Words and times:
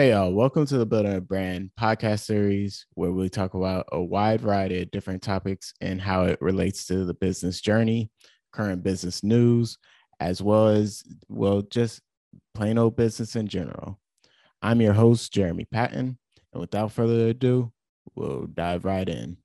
Hey, 0.00 0.12
y'all, 0.12 0.32
welcome 0.32 0.64
to 0.64 0.78
the 0.78 0.86
Building 0.86 1.14
a 1.14 1.20
Brand 1.20 1.72
podcast 1.78 2.20
series 2.20 2.86
where 2.94 3.12
we 3.12 3.28
talk 3.28 3.52
about 3.52 3.84
a 3.92 4.02
wide 4.02 4.40
variety 4.40 4.80
of 4.80 4.90
different 4.90 5.20
topics 5.20 5.74
and 5.82 6.00
how 6.00 6.24
it 6.24 6.40
relates 6.40 6.86
to 6.86 7.04
the 7.04 7.12
business 7.12 7.60
journey, 7.60 8.10
current 8.50 8.82
business 8.82 9.22
news, 9.22 9.76
as 10.18 10.40
well 10.40 10.68
as, 10.68 11.02
well, 11.28 11.60
just 11.60 12.00
plain 12.54 12.78
old 12.78 12.96
business 12.96 13.36
in 13.36 13.46
general. 13.46 14.00
I'm 14.62 14.80
your 14.80 14.94
host, 14.94 15.34
Jeremy 15.34 15.66
Patton. 15.70 16.16
And 16.54 16.60
without 16.62 16.92
further 16.92 17.28
ado, 17.28 17.70
we'll 18.14 18.46
dive 18.46 18.86
right 18.86 19.06
in. 19.06 19.36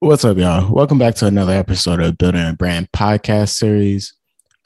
What's 0.00 0.26
up, 0.26 0.36
y'all? 0.36 0.70
Welcome 0.70 0.98
back 0.98 1.14
to 1.16 1.26
another 1.26 1.54
episode 1.54 2.02
of 2.02 2.18
Building 2.18 2.46
a 2.46 2.52
Brand 2.52 2.92
podcast 2.92 3.54
series. 3.54 4.12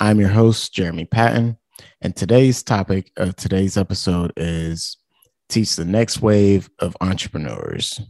I'm 0.01 0.19
your 0.19 0.29
host, 0.29 0.75
Jeremy 0.75 1.05
Patton, 1.05 1.57
and 2.01 2.17
today's 2.17 2.65
topic 2.65 3.13
of 3.17 3.37
today's 3.37 3.77
episode 3.77 4.33
is 4.37 4.97
teach 5.49 5.77
the 5.77 5.85
next 5.85 6.21
wave 6.21 6.69
of 6.81 6.97
entrepreneurs. 7.01 8.01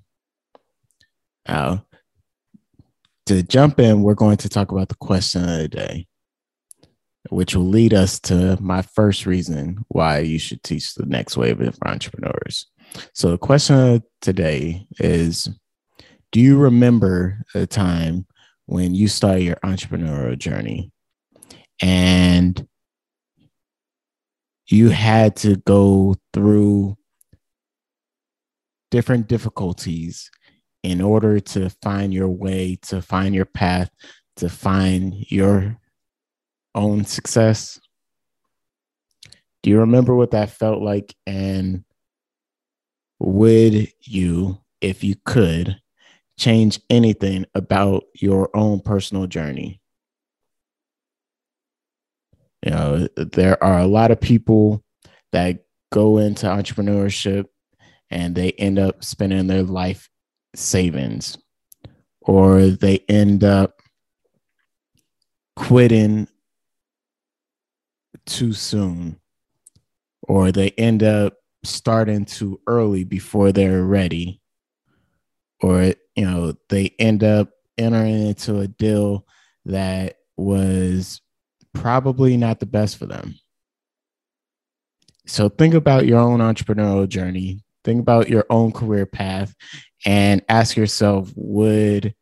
Now, 1.46 1.84
to 3.26 3.42
jump 3.42 3.78
in, 3.80 4.00
we're 4.00 4.14
going 4.14 4.38
to 4.38 4.48
talk 4.48 4.72
about 4.72 4.88
the 4.88 4.94
question 4.94 5.42
of 5.42 5.58
the 5.58 5.68
day, 5.68 6.06
which 7.28 7.54
will 7.54 7.68
lead 7.68 7.92
us 7.92 8.18
to 8.20 8.56
my 8.62 8.80
first 8.80 9.26
reason 9.26 9.84
why 9.88 10.20
you 10.20 10.38
should 10.38 10.62
teach 10.62 10.94
the 10.94 11.04
next 11.04 11.36
wave 11.36 11.60
of 11.60 11.76
entrepreneurs. 11.84 12.64
So, 13.12 13.30
the 13.30 13.38
question 13.38 13.76
of 13.76 14.02
today 14.22 14.86
is 14.98 15.50
do 16.32 16.40
you 16.40 16.58
remember 16.58 17.42
a 17.54 17.66
time 17.66 18.26
when 18.66 18.94
you 18.94 19.08
started 19.08 19.42
your 19.42 19.56
entrepreneurial 19.64 20.38
journey 20.38 20.92
and 21.82 22.66
you 24.68 24.90
had 24.90 25.34
to 25.34 25.56
go 25.56 26.14
through 26.32 26.96
different 28.90 29.26
difficulties 29.26 30.30
in 30.82 31.00
order 31.00 31.40
to 31.40 31.68
find 31.82 32.14
your 32.14 32.28
way, 32.28 32.78
to 32.82 33.02
find 33.02 33.34
your 33.34 33.44
path, 33.44 33.90
to 34.36 34.48
find 34.48 35.14
your 35.28 35.76
own 36.74 37.04
success? 37.04 37.80
Do 39.62 39.70
you 39.70 39.80
remember 39.80 40.14
what 40.14 40.30
that 40.30 40.50
felt 40.50 40.80
like? 40.80 41.14
And 41.26 41.84
would 43.18 43.88
you, 44.00 44.58
if 44.80 45.04
you 45.04 45.16
could, 45.24 45.76
change 46.40 46.80
anything 46.88 47.44
about 47.54 48.04
your 48.14 48.48
own 48.56 48.80
personal 48.80 49.26
journey. 49.26 49.78
You 52.64 52.70
know, 52.70 53.08
there 53.14 53.62
are 53.62 53.78
a 53.78 53.86
lot 53.86 54.10
of 54.10 54.20
people 54.20 54.82
that 55.32 55.64
go 55.92 56.16
into 56.16 56.46
entrepreneurship 56.46 57.44
and 58.10 58.34
they 58.34 58.52
end 58.52 58.78
up 58.78 59.04
spending 59.04 59.48
their 59.48 59.62
life 59.62 60.08
savings 60.54 61.36
or 62.22 62.68
they 62.68 63.00
end 63.08 63.44
up 63.44 63.74
quitting 65.56 66.26
too 68.24 68.54
soon 68.54 69.20
or 70.22 70.50
they 70.52 70.70
end 70.70 71.02
up 71.02 71.34
starting 71.64 72.24
too 72.24 72.58
early 72.66 73.04
before 73.04 73.52
they're 73.52 73.84
ready 73.84 74.40
or 75.62 75.92
you 76.16 76.24
know, 76.24 76.54
they 76.68 76.94
end 76.98 77.24
up 77.24 77.50
entering 77.78 78.28
into 78.28 78.60
a 78.60 78.68
deal 78.68 79.26
that 79.64 80.16
was 80.36 81.20
probably 81.72 82.36
not 82.36 82.60
the 82.60 82.66
best 82.66 82.96
for 82.96 83.06
them. 83.06 83.34
So 85.26 85.48
think 85.48 85.74
about 85.74 86.06
your 86.06 86.18
own 86.18 86.40
entrepreneurial 86.40 87.08
journey, 87.08 87.62
think 87.84 88.00
about 88.00 88.28
your 88.28 88.46
own 88.50 88.72
career 88.72 89.06
path, 89.06 89.54
and 90.04 90.42
ask 90.48 90.76
yourself 90.76 91.30
would 91.36 92.14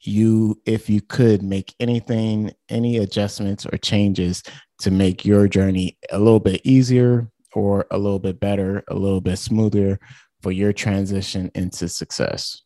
you, 0.00 0.60
if 0.64 0.88
you 0.88 1.00
could, 1.00 1.42
make 1.42 1.74
anything, 1.80 2.52
any 2.68 2.98
adjustments 2.98 3.66
or 3.66 3.76
changes 3.78 4.42
to 4.80 4.90
make 4.90 5.24
your 5.24 5.48
journey 5.48 5.98
a 6.10 6.18
little 6.18 6.40
bit 6.40 6.60
easier 6.64 7.30
or 7.54 7.86
a 7.90 7.98
little 7.98 8.20
bit 8.20 8.40
better, 8.40 8.84
a 8.88 8.94
little 8.94 9.20
bit 9.20 9.38
smoother 9.38 9.98
for 10.40 10.52
your 10.52 10.72
transition 10.72 11.50
into 11.54 11.88
success? 11.88 12.62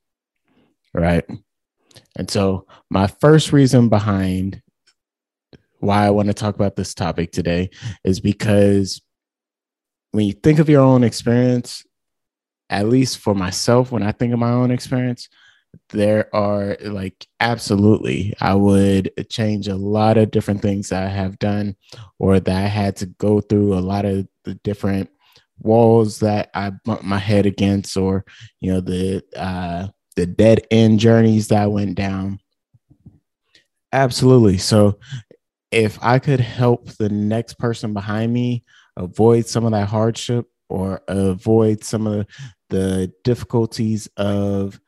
Right? 0.95 1.25
And 2.17 2.31
so, 2.31 2.67
my 2.91 3.07
first 3.07 3.53
reason 3.53 3.89
behind 3.89 4.63
why 5.81 6.07
I 6.07 6.11
want 6.11 6.29
to 6.29 6.35
talk 6.35 6.55
about 6.55 6.77
this 6.77 6.95
topic 6.95 7.33
today 7.33 7.71
is 8.05 8.21
because 8.21 9.03
when 10.13 10.27
you 10.27 10.33
think 10.33 10.59
of 10.59 10.69
your 10.69 10.83
own 10.83 11.03
experience, 11.05 11.85
at 12.71 12.89
least 12.89 13.19
for 13.19 13.35
myself, 13.35 13.91
when 13.91 14.03
I 14.03 14.13
think 14.13 14.33
of 14.33 14.39
my 14.39 14.53
own 14.53 14.71
experience, 14.71 15.29
there 15.91 16.35
are 16.35 16.77
like 16.83 17.27
absolutely, 17.41 18.35
I 18.41 18.55
would 18.55 19.11
change 19.31 19.69
a 19.69 19.77
lot 19.77 20.19
of 20.19 20.31
different 20.31 20.63
things 20.63 20.91
that 20.91 21.03
I 21.03 21.09
have 21.09 21.39
done 21.39 21.77
or 22.19 22.39
that 22.41 22.57
I 22.57 22.69
had 22.69 22.97
to 22.97 23.07
go 23.07 23.41
through, 23.41 23.75
a 23.75 23.81
lot 23.81 24.05
of 24.05 24.29
the 24.45 24.55
different 24.57 25.11
walls 25.59 26.21
that 26.21 26.51
I 26.55 26.71
bumped 26.85 27.05
my 27.05 27.19
head 27.19 27.47
against, 27.47 27.97
or, 27.97 28.25
you 28.61 28.73
know, 28.73 28.81
the, 28.81 29.23
uh, 29.37 29.89
the 30.17 30.27
dead 30.27 30.67
end 30.71 31.01
journeys 31.01 31.49
that 31.49 31.71
went 31.71 31.95
down. 31.95 32.39
Absolutely. 33.93 34.59
So 34.59 34.99
if 35.71 35.99
I 36.03 36.19
could 36.19 36.41
help 36.41 36.89
the 36.93 37.09
next 37.09 37.59
person 37.59 37.93
behind 37.93 38.33
me 38.33 38.65
avoid 38.97 39.47
some 39.47 39.65
of 39.65 39.73
that 39.73 39.89
hardship 39.89 40.47
or 40.69 41.03
avoid 41.09 41.85
some 41.85 42.07
of 42.07 42.27
the 42.71 43.13
difficulties 43.25 44.09
of 44.17 44.81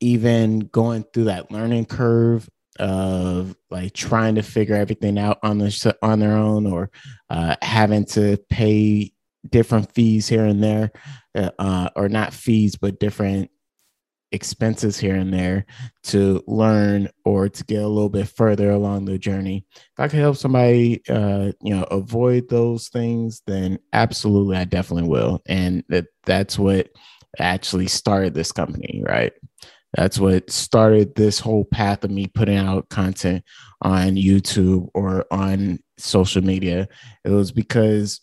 even 0.00 0.60
going 0.60 1.04
through 1.12 1.24
that 1.24 1.50
learning 1.50 1.86
curve 1.86 2.48
of 2.78 3.54
like 3.70 3.92
trying 3.92 4.34
to 4.34 4.42
figure 4.42 4.74
everything 4.74 5.18
out 5.18 5.38
on 5.42 5.58
the 5.58 5.96
on 6.02 6.18
their 6.18 6.36
own 6.36 6.66
or 6.66 6.90
uh, 7.30 7.54
having 7.62 8.04
to 8.04 8.38
pay 8.48 9.12
different 9.48 9.92
fees 9.92 10.28
here 10.28 10.44
and 10.44 10.62
there 10.62 10.90
uh, 11.34 11.88
or 11.94 12.08
not 12.08 12.32
fees 12.32 12.76
but 12.76 12.98
different 12.98 13.50
expenses 14.32 14.98
here 14.98 15.14
and 15.14 15.32
there 15.32 15.66
to 16.04 16.42
learn 16.46 17.08
or 17.24 17.48
to 17.48 17.64
get 17.64 17.82
a 17.82 17.88
little 17.88 18.08
bit 18.08 18.28
further 18.28 18.70
along 18.70 19.04
the 19.04 19.18
journey. 19.18 19.64
If 19.74 20.00
I 20.00 20.08
could 20.08 20.20
help 20.20 20.36
somebody, 20.36 21.02
uh, 21.08 21.52
you 21.62 21.74
know, 21.74 21.84
avoid 21.84 22.48
those 22.48 22.88
things, 22.88 23.42
then 23.46 23.78
absolutely, 23.92 24.56
I 24.56 24.64
definitely 24.64 25.08
will. 25.08 25.42
And 25.46 25.84
that 25.88 26.06
that's 26.24 26.58
what 26.58 26.88
actually 27.38 27.88
started 27.88 28.34
this 28.34 28.52
company, 28.52 29.02
right? 29.06 29.32
That's 29.94 30.18
what 30.18 30.50
started 30.50 31.14
this 31.14 31.38
whole 31.38 31.64
path 31.66 32.02
of 32.02 32.10
me 32.10 32.26
putting 32.26 32.56
out 32.56 32.88
content 32.88 33.44
on 33.82 34.16
YouTube 34.16 34.88
or 34.94 35.26
on 35.30 35.80
social 35.98 36.42
media. 36.42 36.88
It 37.24 37.30
was 37.30 37.52
because 37.52 38.21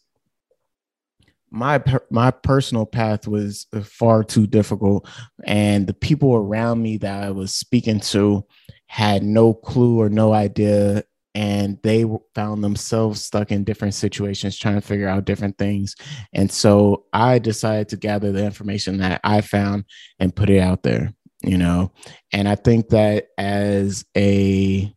my 1.52 1.84
my 2.10 2.32
personal 2.32 2.86
path 2.86 3.28
was 3.28 3.68
far 3.84 4.24
too 4.24 4.48
difficult 4.48 5.08
and 5.46 5.88
the 5.88 5.94
people 5.94 6.36
around 6.36 6.82
me 6.82 6.98
that 6.98 7.24
I 7.24 7.32
was 7.32 7.54
speaking 7.54 8.00
to 8.02 8.46
had 8.88 9.24
no 9.24 9.54
clue 9.54 10.00
or 10.00 10.10
no 10.10 10.34
idea 10.34 11.04
and 11.36 11.78
they 11.84 12.06
found 12.34 12.64
themselves 12.64 13.24
stuck 13.24 13.52
in 13.52 13.64
different 13.64 13.94
situations 13.94 14.58
trying 14.58 14.76
to 14.76 14.82
figure 14.82 15.08
out 15.08 15.26
different 15.26 15.58
things 15.58 15.96
and 16.34 16.52
so 16.52 17.06
I 17.14 17.40
decided 17.40 17.90
to 17.90 17.98
gather 17.98 18.32
the 18.32 18.44
information 18.44 18.98
that 18.98 19.22
I 19.24 19.42
found 19.42 19.86
and 20.20 20.36
put 20.36 20.50
it 20.50 20.60
out 20.60 20.84
there 20.84 21.14
you 21.42 21.58
know? 21.58 21.92
And 22.34 22.48
I 22.48 22.56
think 22.56 22.90
that 22.90 23.28
as 23.38 24.06
a 24.16 24.94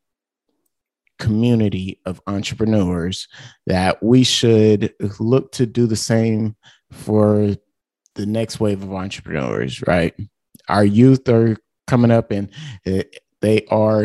community 1.22 2.00
of 2.04 2.20
entrepreneurs 2.26 3.28
that 3.68 4.02
we 4.02 4.24
should 4.24 4.92
look 5.20 5.52
to 5.52 5.66
do 5.66 5.86
the 5.86 5.94
same 5.94 6.56
for 6.90 7.54
the 8.16 8.26
next 8.26 8.58
wave 8.58 8.82
of 8.82 8.92
entrepreneurs, 8.92 9.80
right? 9.86 10.14
Our 10.68 10.84
youth 10.84 11.28
are 11.28 11.56
coming 11.86 12.10
up 12.10 12.32
and 12.32 12.50
they 12.84 13.64
are 13.70 14.04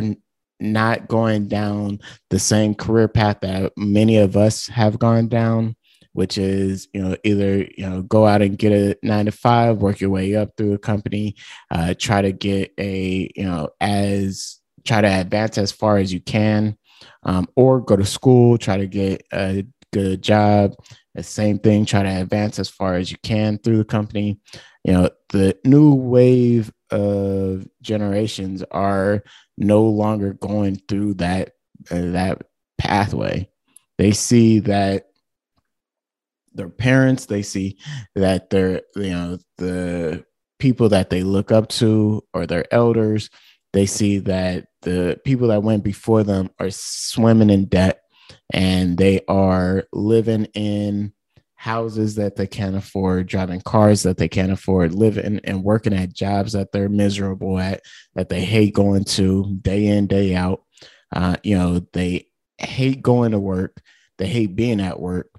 not 0.60 1.08
going 1.08 1.48
down 1.48 2.02
the 2.30 2.38
same 2.38 2.76
career 2.76 3.08
path 3.08 3.40
that 3.42 3.74
many 3.76 4.18
of 4.18 4.38
us 4.38 4.68
have 4.68 4.98
gone 4.98 5.28
down 5.28 5.76
which 6.14 6.36
is 6.40 6.88
you 6.94 7.00
know 7.00 7.16
either 7.24 7.58
you 7.78 7.88
know 7.88 8.02
go 8.02 8.26
out 8.26 8.42
and 8.42 8.58
get 8.58 8.72
a 8.72 8.98
nine 9.04 9.26
to 9.26 9.32
five 9.32 9.78
work 9.78 10.02
your 10.02 10.10
way 10.10 10.36
up 10.36 10.50
through 10.58 10.74
a 10.74 10.80
company 10.80 11.36
uh, 11.70 11.94
try 12.00 12.24
to 12.24 12.32
get 12.32 12.74
a 12.80 13.32
you 13.36 13.44
know 13.44 13.70
as 13.80 14.60
try 14.88 15.02
to 15.02 15.08
advance 15.08 15.58
as 15.58 15.72
far 15.72 15.98
as 15.98 16.12
you 16.12 16.20
can, 16.20 16.78
um, 17.24 17.48
or 17.56 17.82
go 17.82 17.96
to 17.96 18.06
school, 18.06 18.58
try 18.58 18.78
to 18.78 18.88
get 18.88 19.26
a 19.34 19.66
good 19.94 20.22
job. 20.22 20.76
The 21.16 21.24
same 21.24 21.60
thing, 21.60 21.86
try 21.86 22.04
to 22.04 22.22
advance 22.22 22.60
as 22.60 22.70
far 22.70 22.96
as 22.96 23.12
you 23.12 23.18
can 23.24 23.58
through 23.58 23.78
the 23.78 23.86
company. 23.86 24.40
You 24.84 24.94
know, 24.94 25.10
the 25.30 25.58
new 25.66 25.94
wave 25.94 26.72
of 26.92 27.68
generations 27.82 28.64
are 28.72 29.24
no 29.58 29.84
longer 29.84 30.34
going 30.34 30.82
through 30.88 31.16
that 31.16 31.54
uh, 31.92 32.12
that 32.12 32.44
pathway. 32.78 33.50
They 33.98 34.12
see 34.12 34.60
that 34.60 35.08
their 36.54 36.70
parents, 36.70 37.26
they 37.26 37.42
see 37.42 37.78
that 38.16 38.50
they're 38.50 38.82
you 38.96 39.10
know 39.10 39.38
the 39.58 40.24
people 40.60 40.90
that 40.90 41.10
they 41.10 41.24
look 41.24 41.52
up 41.52 41.68
to 41.70 42.24
or 42.34 42.46
their 42.46 42.72
elders, 42.74 43.30
they 43.74 43.86
see 43.86 44.20
that 44.20 44.68
the 44.88 45.20
people 45.26 45.50
that 45.50 45.64
went 45.64 45.84
before 45.84 46.24
them 46.24 46.50
are 46.60 46.70
swimming 46.70 47.50
in 47.50 47.66
debt 47.66 48.04
and 48.52 48.98
they 48.98 49.20
are 49.28 49.84
living 49.92 50.46
in 50.54 51.12
houses 51.56 52.16
that 52.16 52.38
they 52.38 52.48
can't 52.48 52.78
afford, 52.78 53.28
driving 53.28 53.60
cars 53.60 54.04
that 54.04 54.16
they 54.16 54.30
can't 54.30 54.52
afford, 54.52 54.94
living 54.94 55.42
and 55.44 55.62
working 55.62 55.94
at 55.94 56.14
jobs 56.14 56.54
that 56.54 56.72
they're 56.72 56.88
miserable 56.88 57.60
at, 57.60 57.82
that 58.16 58.30
they 58.30 58.40
hate 58.46 58.74
going 58.74 59.04
to 59.04 59.58
day 59.60 59.88
in, 59.88 60.08
day 60.08 60.34
out. 60.34 60.64
Uh, 61.14 61.36
you 61.44 61.58
know, 61.58 61.86
they 61.92 62.26
hate 62.58 63.02
going 63.02 63.32
to 63.32 63.40
work, 63.40 63.82
they 64.18 64.28
hate 64.28 64.56
being 64.56 64.80
at 64.80 65.02
work. 65.02 65.30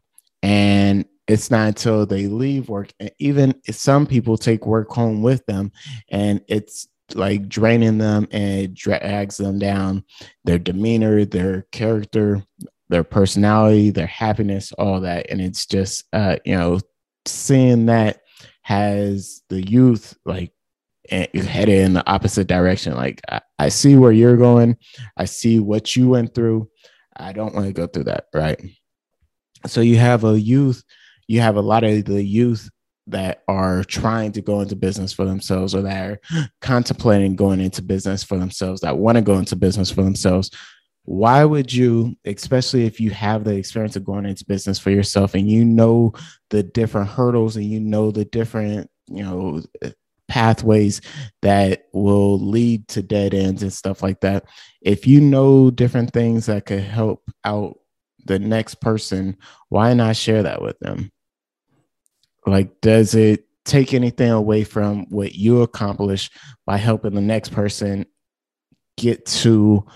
And 0.42 1.06
it's 1.26 1.50
not 1.50 1.68
until 1.68 2.04
they 2.04 2.26
leave 2.26 2.68
work, 2.68 2.92
and 3.00 3.10
even 3.18 3.54
some 3.70 4.06
people 4.06 4.36
take 4.36 4.66
work 4.66 4.90
home 4.90 5.22
with 5.22 5.44
them, 5.46 5.72
and 6.10 6.42
it's 6.48 6.86
like 7.14 7.49
draining 7.49 7.99
them 7.99 8.28
and 8.31 8.75
drags 8.75 9.37
them 9.37 9.58
down 9.58 10.05
their 10.44 10.58
demeanor, 10.58 11.25
their 11.25 11.62
character, 11.72 12.43
their 12.88 13.05
personality, 13.05 13.90
their 13.90 14.06
happiness, 14.06 14.72
all 14.72 15.00
that. 15.00 15.26
And 15.31 15.40
it's 15.40 15.66
just, 15.66 16.05
uh, 16.12 16.37
you 16.44 16.56
know, 16.56 16.81
seeing 17.26 17.87
that 17.87 18.20
has 18.62 19.43
the 19.49 19.66
youth 19.66 20.16
like 20.25 20.52
headed 21.10 21.69
in 21.69 21.94
the 21.94 22.06
opposite 22.06 22.46
direction. 22.46 22.94
Like, 22.94 23.22
I, 23.31 23.40
I 23.58 23.69
see 23.70 23.96
where 23.96 24.12
you're 24.12 24.37
going, 24.37 24.76
I 25.16 25.25
see 25.25 25.58
what 25.61 25.96
you 25.96 26.08
went 26.08 26.34
through. 26.34 26.69
I 27.16 27.32
don't 27.32 27.54
want 27.54 27.66
to 27.66 27.72
go 27.72 27.87
through 27.87 28.04
that. 28.04 28.26
Right. 28.34 28.61
So 29.66 29.81
you 29.81 29.96
have 29.96 30.25
a 30.25 30.38
youth, 30.38 30.84
you 31.26 31.40
have 31.40 31.56
a 31.56 31.62
lot 31.62 31.84
of 31.84 32.04
the 32.04 32.22
youth 32.22 32.69
that 33.08 33.43
are 33.49 33.84
trying 33.84 34.32
to 34.32 34.43
go 34.43 34.60
into 34.60 34.76
business 34.76 35.12
for 35.12 35.25
themselves 35.25 35.75
or 35.75 35.82
that 35.82 36.10
are 36.10 36.20
contemplating 36.60 37.37
going 37.37 37.60
into 37.60 37.82
business 37.82 38.22
for 38.22 38.38
themselves, 38.38 38.81
that 38.81 38.99
want 38.99 39.16
to 39.16 39.22
go 39.22 39.38
into 39.38 39.56
business 39.56 39.90
for 39.90 40.02
themselves, 40.02 40.50
why 41.05 41.43
would 41.43 41.72
you, 41.72 42.14
especially 42.26 42.84
if 42.84 43.00
you 43.00 43.10
have 43.10 43.44
the 43.44 43.56
experience 43.56 43.96
of 43.96 44.05
going 44.05 44.26
into 44.26 44.44
business 44.44 44.78
for 44.78 44.90
yourself 44.90 45.34
and 45.34 45.50
you 45.50 45.64
know 45.64 46.12
the 46.50 46.62
different 46.62 47.08
hurdles 47.08 47.56
and 47.56 47.64
you 47.64 47.81
know 47.81 48.10
the 48.10 48.26
different, 48.26 48.90
you 49.06 49.22
know, 49.22 49.62
pathways 50.28 51.00
that 51.40 51.84
will 51.94 52.38
lead 52.38 52.87
to 52.88 53.02
dead 53.02 53.32
ends 53.32 53.62
and 53.62 53.72
stuff 53.72 54.02
like 54.02 54.20
that. 54.20 54.44
If 54.82 55.06
you 55.06 55.22
know 55.22 55.70
different 55.70 56.12
things 56.12 56.46
that 56.46 56.66
could 56.66 56.82
help 56.82 57.22
out 57.43 57.78
the 58.26 58.38
next 58.38 58.81
person, 58.82 59.38
why 59.70 59.94
not 59.94 60.16
share 60.16 60.43
that 60.43 60.61
with 60.61 60.78
them? 60.81 61.11
Like, 62.48 62.80
does 62.80 63.14
it 63.14 63.46
take 63.64 63.92
anything 63.92 64.30
away 64.30 64.64
from 64.64 65.06
what 65.10 65.34
you 65.34 65.62
accomplish 65.62 66.30
by 66.66 66.78
helping 66.78 67.14
the 67.14 67.20
next 67.20 67.50
person 67.50 68.06
get 68.96 69.26
to 69.26 69.86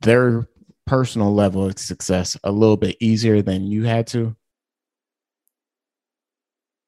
their 0.00 0.48
personal 0.86 1.32
level 1.32 1.66
of 1.66 1.78
success 1.78 2.36
a 2.44 2.52
little 2.52 2.76
bit 2.76 2.96
easier 3.00 3.42
than 3.42 3.66
you 3.66 3.84
had 3.84 4.06
to? 4.08 4.36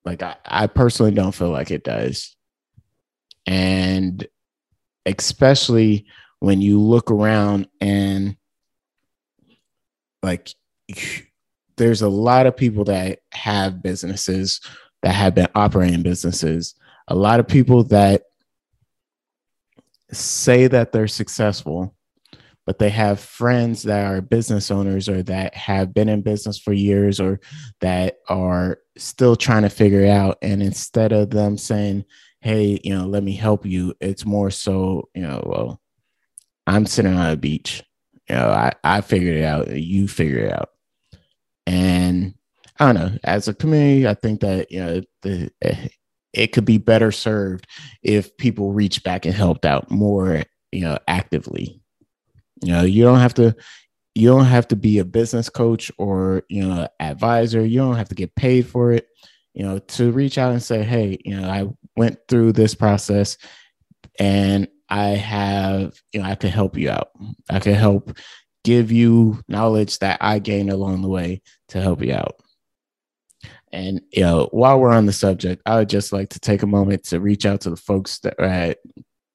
Like, 0.05 0.23
I, 0.23 0.37
I 0.45 0.67
personally 0.67 1.13
don't 1.13 1.35
feel 1.35 1.51
like 1.51 1.71
it 1.71 1.85
does. 1.85 2.37
And 3.47 4.27
especially 5.05 6.07
when 6.41 6.61
you 6.61 6.81
look 6.81 7.11
around 7.11 7.69
and 7.81 8.37
like 10.23 10.51
there's 11.77 12.03
a 12.03 12.09
lot 12.09 12.47
of 12.47 12.57
people 12.57 12.85
that 12.85 13.21
have 13.33 13.83
businesses 13.83 14.61
that 15.03 15.15
have 15.15 15.35
been 15.35 15.49
operating 15.55 16.03
businesses 16.03 16.75
a 17.09 17.15
lot 17.15 17.41
of 17.41 17.47
people 17.47 17.85
that 17.85 18.23
say 20.13 20.67
that 20.67 20.93
they're 20.93 21.09
successful 21.09 21.97
but 22.67 22.81
they 22.81 22.91
have 22.91 23.21
friends 23.21 23.85
that 23.85 24.05
are 24.05 24.21
business 24.21 24.73
owners 24.73 25.09
or 25.09 25.23
that 25.23 25.55
have 25.55 25.95
been 25.95 26.09
in 26.09 26.21
business 26.21 26.59
for 26.59 26.73
years 26.73 27.21
or 27.21 27.41
that 27.81 28.19
are 28.29 28.81
still 28.99 29.37
trying 29.37 29.63
to 29.63 29.71
figure 29.71 30.01
it 30.01 30.11
out. 30.11 30.37
And 30.43 30.61
instead 30.61 31.13
of 31.13 31.31
them 31.31 31.57
saying, 31.57 32.05
Hey, 32.41 32.81
you 32.83 32.95
know, 32.95 33.07
let 33.07 33.23
me 33.23 33.35
help 33.35 33.65
you, 33.65 33.95
it's 34.01 34.27
more 34.27 34.51
so, 34.51 35.09
you 35.15 35.23
know, 35.23 35.43
well, 35.47 35.81
I'm 36.67 36.87
sitting 36.87 37.15
on 37.15 37.31
a 37.31 37.37
beach. 37.37 37.83
You 38.29 38.35
know, 38.35 38.49
I, 38.49 38.73
I 38.83 39.01
figured 39.01 39.37
it 39.37 39.45
out, 39.45 39.71
you 39.71 40.09
figure 40.09 40.39
it 40.39 40.53
out. 40.53 40.71
And 41.69 41.96
I 42.79 42.87
don't 42.87 42.95
know, 42.95 43.19
as 43.25 43.49
a 43.49 43.55
community, 43.55 44.07
I 44.07 44.15
think 44.15 44.41
that, 44.41 44.71
you 44.71 44.81
know, 44.81 45.01
the, 45.23 45.51
eh, 45.63 45.89
it 46.33 46.53
could 46.53 46.65
be 46.67 46.79
better 46.79 47.11
served 47.11 47.67
if 48.03 48.37
people 48.37 48.73
reach 48.73 49.03
back 49.03 49.25
and 49.25 49.35
helped 49.35 49.65
out 49.65 49.91
more, 49.91 50.43
you 50.73 50.83
know, 50.83 50.99
actively. 51.09 51.81
You 52.63 52.73
know, 52.73 52.83
you 52.83 53.05
don't 53.05 53.21
have 53.21 53.35
to 53.35 53.55
you 54.15 54.29
don't 54.29 54.47
have 54.47 54.67
to 54.69 54.77
be 54.77 54.99
a 54.99 55.05
business 55.05 55.51
coach 55.51 55.93
or 55.99 56.43
you 56.49 56.67
know 56.67 56.89
advisor. 57.01 57.65
You 57.65 57.79
don't 57.81 57.97
have 57.97 58.09
to 58.09 58.15
get 58.15 58.35
paid 58.35 58.67
for 58.67 58.93
it. 58.93 59.07
You 59.55 59.65
know, 59.65 59.79
to 59.79 60.11
reach 60.13 60.39
out 60.39 60.53
and 60.53 60.63
say, 60.63 60.83
hey, 60.83 61.19
you 61.25 61.39
know, 61.39 61.49
I 61.49 61.69
went 61.97 62.19
through 62.29 62.53
this 62.53 62.75
process 62.75 63.39
and 64.19 64.69
I 64.89 65.09
have, 65.09 65.95
you 66.13 66.21
know, 66.23 66.27
I 66.29 66.35
can 66.35 66.51
help 66.51 66.77
you 66.77 66.91
out. 66.91 67.11
I 67.51 67.59
can 67.59 67.75
help 67.75 68.17
give 68.65 68.93
you 68.93 69.41
knowledge 69.49 69.99
that 70.01 70.19
I 70.21 70.39
gained 70.39 70.71
along 70.71 71.03
the 71.03 71.09
way 71.09 71.43
to 71.69 71.81
help 71.81 72.03
you 72.03 72.15
out. 72.15 72.37
And 73.73 74.01
you 74.13 74.23
know, 74.23 74.49
while 74.53 74.79
we're 74.79 74.93
on 74.93 75.07
the 75.07 75.13
subject, 75.13 75.63
I 75.67 75.77
would 75.77 75.89
just 75.89 76.13
like 76.13 76.31
to 76.31 76.41
take 76.41 76.63
a 76.63 76.67
moment 76.67 77.05
to 77.05 77.21
reach 77.21 77.45
out 77.47 77.63
to 77.63 77.71
the 77.71 77.77
folks 77.77 78.19
that 78.21 78.41
uh, 78.41 78.75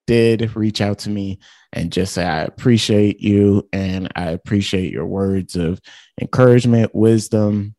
did 0.08 0.56
reach 0.56 0.82
out 0.82 1.00
to 1.00 1.10
me 1.10 1.40
and 1.74 1.92
just 1.92 2.14
say, 2.14 2.26
I 2.26 2.42
appreciate 2.42 3.22
you 3.22 3.68
and 3.72 4.12
I 4.16 4.32
appreciate 4.32 4.92
your 4.92 5.06
words 5.06 5.56
of 5.56 5.80
encouragement, 6.20 6.94
wisdom. 6.94 7.76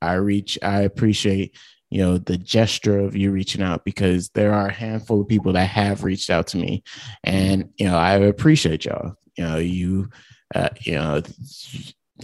I 0.00 0.14
reach, 0.14 0.58
I 0.62 0.80
appreciate, 0.80 1.56
you 1.90 2.00
know, 2.00 2.18
the 2.18 2.38
gesture 2.38 2.98
of 2.98 3.16
you 3.16 3.30
reaching 3.30 3.62
out 3.62 3.84
because 3.84 4.30
there 4.30 4.54
are 4.54 4.68
a 4.68 4.72
handful 4.72 5.20
of 5.20 5.28
people 5.28 5.52
that 5.52 5.66
have 5.66 6.04
reached 6.04 6.30
out 6.30 6.46
to 6.48 6.56
me 6.56 6.82
and, 7.24 7.70
you 7.76 7.86
know, 7.86 7.96
I 7.96 8.14
appreciate 8.14 8.86
y'all. 8.86 9.16
You 9.36 9.44
know, 9.44 9.56
you, 9.58 10.08
uh, 10.54 10.70
you 10.80 10.94
know, 10.94 11.22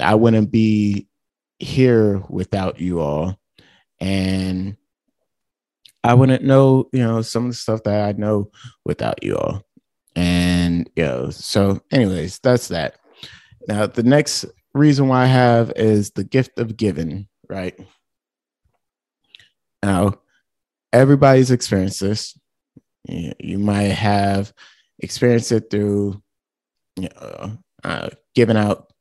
I 0.01 0.15
wouldn't 0.15 0.51
be 0.51 1.09
here 1.59 2.23
without 2.29 2.81
you 2.81 3.01
all. 3.01 3.39
And 4.01 4.77
I 6.05 6.15
wouldn't 6.15 6.45
know, 6.45 6.89
you 6.93 7.01
know, 7.01 7.23
some 7.23 7.47
of 7.47 7.51
the 7.51 7.57
stuff 7.57 7.83
that 7.85 8.09
I 8.09 8.13
know 8.13 8.51
without 8.85 9.23
you 9.23 9.37
all. 9.37 9.63
And, 10.15 10.89
you 10.97 11.05
know, 11.05 11.31
so, 11.31 11.81
anyways, 11.91 12.39
that's 12.39 12.69
that. 12.69 12.99
Now, 13.69 13.87
the 13.87 14.03
next 14.03 14.45
reason 14.73 15.09
why 15.09 15.25
I 15.25 15.27
have 15.27 15.73
is 15.77 16.11
the 16.11 16.25
gift 16.25 16.59
of 16.59 16.77
giving, 16.77 17.27
right? 17.49 17.79
Now, 19.83 20.15
everybody's 20.93 21.51
experienced 21.51 22.01
this. 22.01 22.39
You, 23.09 23.59
might 23.59 23.93
have 23.93 24.53
experienced 24.99 25.53
it 25.53 25.71
through 25.71 26.21
you 26.97 27.09
know, 27.15 27.59
uh, 27.85 28.09
giving 28.35 28.57
out 28.57 28.93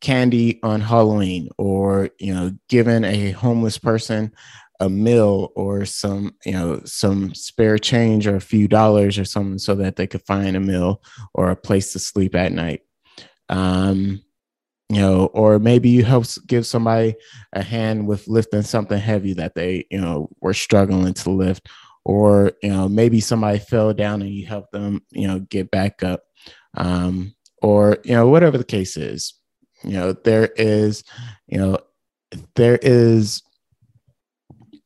candy 0.00 0.60
on 0.62 0.80
Halloween 0.80 1.48
or, 1.58 2.10
you 2.18 2.34
know, 2.34 2.52
giving 2.68 3.04
a 3.04 3.30
homeless 3.32 3.78
person 3.78 4.32
a 4.80 4.88
meal 4.88 5.52
or 5.56 5.84
some 5.84 6.34
you 6.44 6.52
know 6.52 6.80
some 6.84 7.34
spare 7.34 7.78
change 7.78 8.26
or 8.26 8.36
a 8.36 8.40
few 8.40 8.68
dollars 8.68 9.18
or 9.18 9.24
something 9.24 9.58
so 9.58 9.74
that 9.74 9.96
they 9.96 10.06
could 10.06 10.22
find 10.22 10.56
a 10.56 10.60
meal 10.60 11.02
or 11.34 11.50
a 11.50 11.56
place 11.56 11.92
to 11.92 11.98
sleep 11.98 12.34
at 12.34 12.52
night. 12.52 12.82
Um 13.48 14.22
you 14.88 15.00
know 15.00 15.26
or 15.26 15.58
maybe 15.58 15.88
you 15.88 16.04
help 16.04 16.26
give 16.46 16.66
somebody 16.66 17.16
a 17.52 17.62
hand 17.62 18.06
with 18.06 18.28
lifting 18.28 18.62
something 18.62 18.98
heavy 18.98 19.32
that 19.34 19.54
they 19.54 19.86
you 19.90 20.00
know 20.00 20.28
were 20.40 20.54
struggling 20.54 21.14
to 21.14 21.30
lift. 21.30 21.68
Or 22.04 22.52
you 22.62 22.70
know 22.70 22.88
maybe 22.88 23.20
somebody 23.20 23.58
fell 23.58 23.92
down 23.92 24.22
and 24.22 24.30
you 24.30 24.46
help 24.46 24.70
them 24.70 25.00
you 25.10 25.26
know 25.26 25.40
get 25.40 25.70
back 25.70 26.02
up. 26.02 26.22
Um 26.76 27.34
or 27.62 27.98
you 28.04 28.12
know 28.12 28.28
whatever 28.28 28.58
the 28.58 28.64
case 28.64 28.96
is 28.96 29.35
you 29.86 29.92
know 29.92 30.12
there 30.12 30.50
is 30.56 31.04
you 31.46 31.58
know 31.58 31.78
there 32.56 32.78
is 32.82 33.42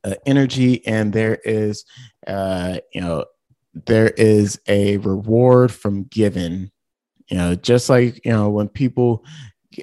uh, 0.05 0.15
energy 0.27 0.87
and 0.87 1.13
there 1.13 1.39
is 1.45 1.85
uh, 2.27 2.79
you 2.93 3.01
know 3.01 3.25
there 3.87 4.09
is 4.11 4.61
a 4.69 4.97
reward 4.99 5.73
from 5.73 6.05
giving. 6.05 6.71
You 7.29 7.37
know, 7.37 7.55
just 7.55 7.89
like, 7.89 8.25
you 8.25 8.33
know, 8.33 8.51
when 8.51 8.69
people 8.69 9.25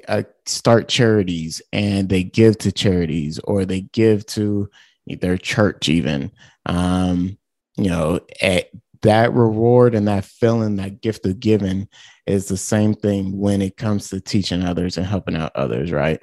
uh, 0.06 0.24
start 0.46 0.88
charities 0.88 1.62
and 1.72 2.08
they 2.08 2.22
give 2.22 2.58
to 2.58 2.72
charities 2.72 3.38
or 3.44 3.64
they 3.64 3.82
give 3.92 4.26
to 4.26 4.68
their 5.06 5.38
church, 5.38 5.88
even, 5.88 6.30
um, 6.66 7.38
you 7.76 7.88
know, 7.88 8.20
at 8.42 8.68
that 9.02 9.32
reward 9.32 9.94
and 9.94 10.08
that 10.08 10.24
feeling, 10.24 10.76
that 10.76 11.00
gift 11.00 11.26
of 11.26 11.40
giving 11.40 11.88
is 12.26 12.48
the 12.48 12.56
same 12.56 12.94
thing 12.94 13.38
when 13.38 13.62
it 13.62 13.76
comes 13.76 14.08
to 14.10 14.20
teaching 14.20 14.62
others 14.62 14.96
and 14.96 15.06
helping 15.06 15.36
out 15.36 15.52
others, 15.54 15.92
right? 15.92 16.20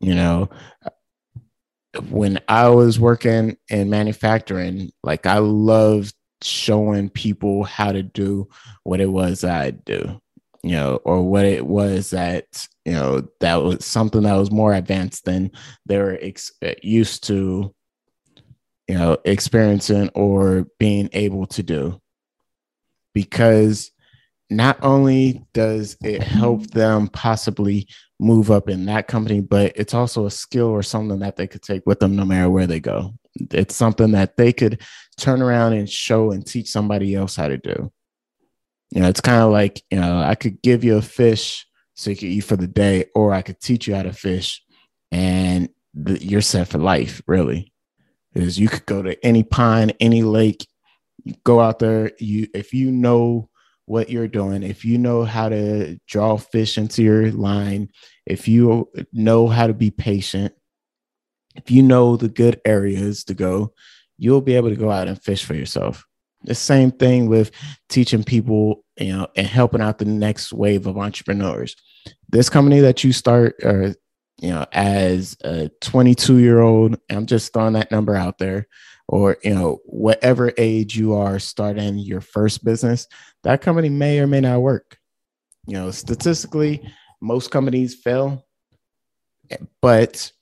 You 0.00 0.14
know, 0.14 0.50
when 2.10 2.40
I 2.48 2.68
was 2.68 3.00
working 3.00 3.56
in 3.68 3.90
manufacturing, 3.90 4.90
like 5.02 5.26
I 5.26 5.38
loved 5.38 6.14
showing 6.42 7.10
people 7.10 7.64
how 7.64 7.92
to 7.92 8.02
do 8.02 8.48
what 8.84 9.00
it 9.00 9.10
was 9.10 9.44
I 9.44 9.70
do, 9.70 10.20
you 10.62 10.72
know, 10.72 10.96
or 11.04 11.22
what 11.22 11.44
it 11.44 11.66
was 11.66 12.10
that, 12.10 12.66
you 12.84 12.92
know, 12.92 13.28
that 13.40 13.56
was 13.56 13.84
something 13.84 14.22
that 14.22 14.36
was 14.36 14.50
more 14.50 14.72
advanced 14.72 15.24
than 15.24 15.50
they 15.86 15.98
were 15.98 16.18
ex- 16.20 16.52
uh, 16.64 16.74
used 16.82 17.24
to, 17.24 17.74
you 18.90 18.98
know, 18.98 19.16
experiencing 19.24 20.10
or 20.16 20.66
being 20.80 21.08
able 21.12 21.46
to 21.46 21.62
do. 21.62 22.00
Because 23.14 23.92
not 24.50 24.82
only 24.82 25.46
does 25.52 25.96
it 26.02 26.24
help 26.24 26.66
them 26.72 27.06
possibly 27.06 27.86
move 28.18 28.50
up 28.50 28.68
in 28.68 28.86
that 28.86 29.06
company, 29.06 29.40
but 29.40 29.72
it's 29.76 29.94
also 29.94 30.26
a 30.26 30.30
skill 30.30 30.66
or 30.66 30.82
something 30.82 31.20
that 31.20 31.36
they 31.36 31.46
could 31.46 31.62
take 31.62 31.86
with 31.86 32.00
them 32.00 32.16
no 32.16 32.24
matter 32.24 32.50
where 32.50 32.66
they 32.66 32.80
go. 32.80 33.14
It's 33.52 33.76
something 33.76 34.10
that 34.10 34.36
they 34.36 34.52
could 34.52 34.82
turn 35.16 35.40
around 35.40 35.74
and 35.74 35.88
show 35.88 36.32
and 36.32 36.44
teach 36.44 36.68
somebody 36.68 37.14
else 37.14 37.36
how 37.36 37.46
to 37.46 37.58
do. 37.58 37.92
You 38.90 39.02
know, 39.02 39.08
it's 39.08 39.20
kind 39.20 39.40
of 39.40 39.52
like, 39.52 39.84
you 39.92 40.00
know, 40.00 40.18
I 40.18 40.34
could 40.34 40.60
give 40.62 40.82
you 40.82 40.96
a 40.96 41.02
fish 41.02 41.64
so 41.94 42.10
you 42.10 42.16
could 42.16 42.24
eat 42.24 42.40
for 42.40 42.56
the 42.56 42.66
day, 42.66 43.04
or 43.14 43.32
I 43.32 43.42
could 43.42 43.60
teach 43.60 43.86
you 43.86 43.94
how 43.94 44.02
to 44.02 44.12
fish 44.12 44.64
and 45.12 45.68
the, 45.94 46.18
you're 46.24 46.40
set 46.40 46.66
for 46.66 46.78
life, 46.78 47.22
really. 47.28 47.72
Because 48.32 48.58
you 48.58 48.68
could 48.68 48.86
go 48.86 49.02
to 49.02 49.22
any 49.24 49.42
pond, 49.42 49.94
any 50.00 50.22
lake, 50.22 50.66
go 51.44 51.60
out 51.60 51.78
there. 51.78 52.12
You 52.18 52.46
if 52.54 52.72
you 52.72 52.90
know 52.90 53.48
what 53.86 54.08
you're 54.08 54.28
doing, 54.28 54.62
if 54.62 54.84
you 54.84 54.98
know 54.98 55.24
how 55.24 55.48
to 55.48 55.98
draw 56.06 56.36
fish 56.36 56.78
into 56.78 57.02
your 57.02 57.32
line, 57.32 57.90
if 58.26 58.46
you 58.46 58.88
know 59.12 59.48
how 59.48 59.66
to 59.66 59.74
be 59.74 59.90
patient, 59.90 60.54
if 61.56 61.70
you 61.70 61.82
know 61.82 62.16
the 62.16 62.28
good 62.28 62.60
areas 62.64 63.24
to 63.24 63.34
go, 63.34 63.72
you'll 64.16 64.40
be 64.40 64.54
able 64.54 64.68
to 64.68 64.76
go 64.76 64.90
out 64.90 65.08
and 65.08 65.20
fish 65.20 65.44
for 65.44 65.54
yourself. 65.54 66.06
The 66.44 66.54
same 66.54 66.92
thing 66.92 67.28
with 67.28 67.50
teaching 67.88 68.22
people, 68.22 68.84
you 68.96 69.12
know, 69.12 69.26
and 69.36 69.46
helping 69.46 69.80
out 69.80 69.98
the 69.98 70.04
next 70.04 70.52
wave 70.52 70.86
of 70.86 70.96
entrepreneurs. 70.96 71.74
This 72.28 72.48
company 72.48 72.80
that 72.80 73.02
you 73.02 73.12
start, 73.12 73.56
or 73.64 73.94
you 74.40 74.50
know, 74.50 74.66
as 74.72 75.36
a 75.44 75.70
22 75.80 76.38
year 76.38 76.60
old, 76.60 76.98
I'm 77.10 77.26
just 77.26 77.52
throwing 77.52 77.74
that 77.74 77.90
number 77.90 78.16
out 78.16 78.38
there, 78.38 78.66
or 79.06 79.36
you 79.44 79.54
know, 79.54 79.80
whatever 79.84 80.52
age 80.56 80.96
you 80.96 81.14
are 81.14 81.38
starting 81.38 81.98
your 81.98 82.20
first 82.20 82.64
business, 82.64 83.06
that 83.42 83.60
company 83.60 83.90
may 83.90 84.18
or 84.18 84.26
may 84.26 84.40
not 84.40 84.62
work. 84.62 84.98
You 85.66 85.74
know, 85.74 85.90
statistically, 85.90 86.82
most 87.20 87.50
companies 87.50 87.94
fail. 87.94 88.46
But 89.82 90.32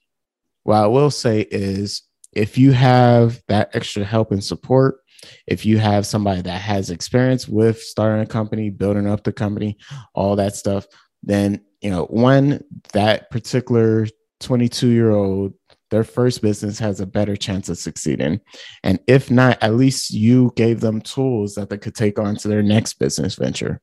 what 0.63 0.77
I 0.77 0.87
will 0.87 1.11
say 1.11 1.41
is 1.51 2.03
if 2.33 2.57
you 2.57 2.73
have 2.73 3.41
that 3.49 3.71
extra 3.75 4.05
help 4.05 4.31
and 4.31 4.45
support, 4.45 4.99
if 5.47 5.67
you 5.67 5.79
have 5.79 6.07
somebody 6.07 6.43
that 6.43 6.61
has 6.61 6.91
experience 6.91 7.49
with 7.49 7.81
starting 7.81 8.23
a 8.23 8.27
company, 8.27 8.71
building 8.71 9.09
up 9.09 9.25
the 9.25 9.33
company, 9.33 9.79
all 10.15 10.37
that 10.37 10.55
stuff, 10.55 10.87
then, 11.23 11.65
you 11.81 11.91
know, 11.91 12.05
one, 12.07 12.63
that 12.93 13.31
particular 13.31 14.07
22 14.41 14.89
year 14.89 15.11
old 15.11 15.55
their 15.91 16.05
first 16.05 16.43
business 16.43 16.79
has 16.79 17.01
a 17.01 17.07
better 17.07 17.37
chance 17.37 17.69
of 17.69 17.79
succeeding. 17.79 18.41
And 18.83 18.99
if 19.07 19.31
not, 19.31 19.59
at 19.63 19.75
least 19.75 20.11
you 20.11 20.53
gave 20.55 20.81
them 20.81 21.01
tools 21.01 21.55
that 21.55 21.71
they 21.71 21.79
could 21.79 21.95
take 21.95 22.19
on 22.19 22.37
to 22.37 22.49
their 22.49 22.63
next 22.63 22.95
business 22.95 23.37
venture. 23.37 23.81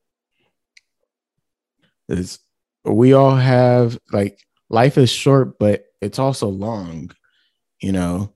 Is 2.08 2.38
we 2.84 3.12
all 3.12 3.34
have 3.34 3.98
like 4.12 4.38
life 4.70 4.96
is 4.96 5.10
short, 5.10 5.58
but 5.58 5.86
it's 6.00 6.20
also 6.20 6.48
long, 6.48 7.10
you 7.80 7.90
know. 7.90 8.32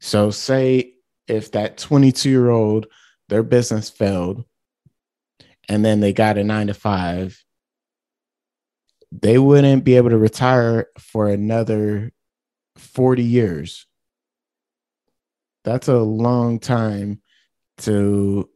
So 0.00 0.30
say 0.30 0.94
if 1.26 1.52
that 1.52 1.78
22 1.78 2.28
year 2.28 2.50
old, 2.50 2.86
their 3.28 3.42
business 3.42 3.88
failed 3.88 4.44
and 5.68 5.84
then 5.84 6.00
they 6.00 6.12
got 6.12 6.36
a 6.36 6.44
nine 6.44 6.66
to 6.66 6.74
five, 6.74 7.42
they 9.12 9.38
wouldn't 9.38 9.84
be 9.84 9.96
able 9.96 10.10
to 10.10 10.18
retire 10.18 10.86
for 10.98 11.28
another 11.28 12.12
40 12.76 13.22
years. 13.22 13.86
That's 15.64 15.88
a 15.88 15.98
long 15.98 16.58
time 16.58 17.20
to 17.78 18.48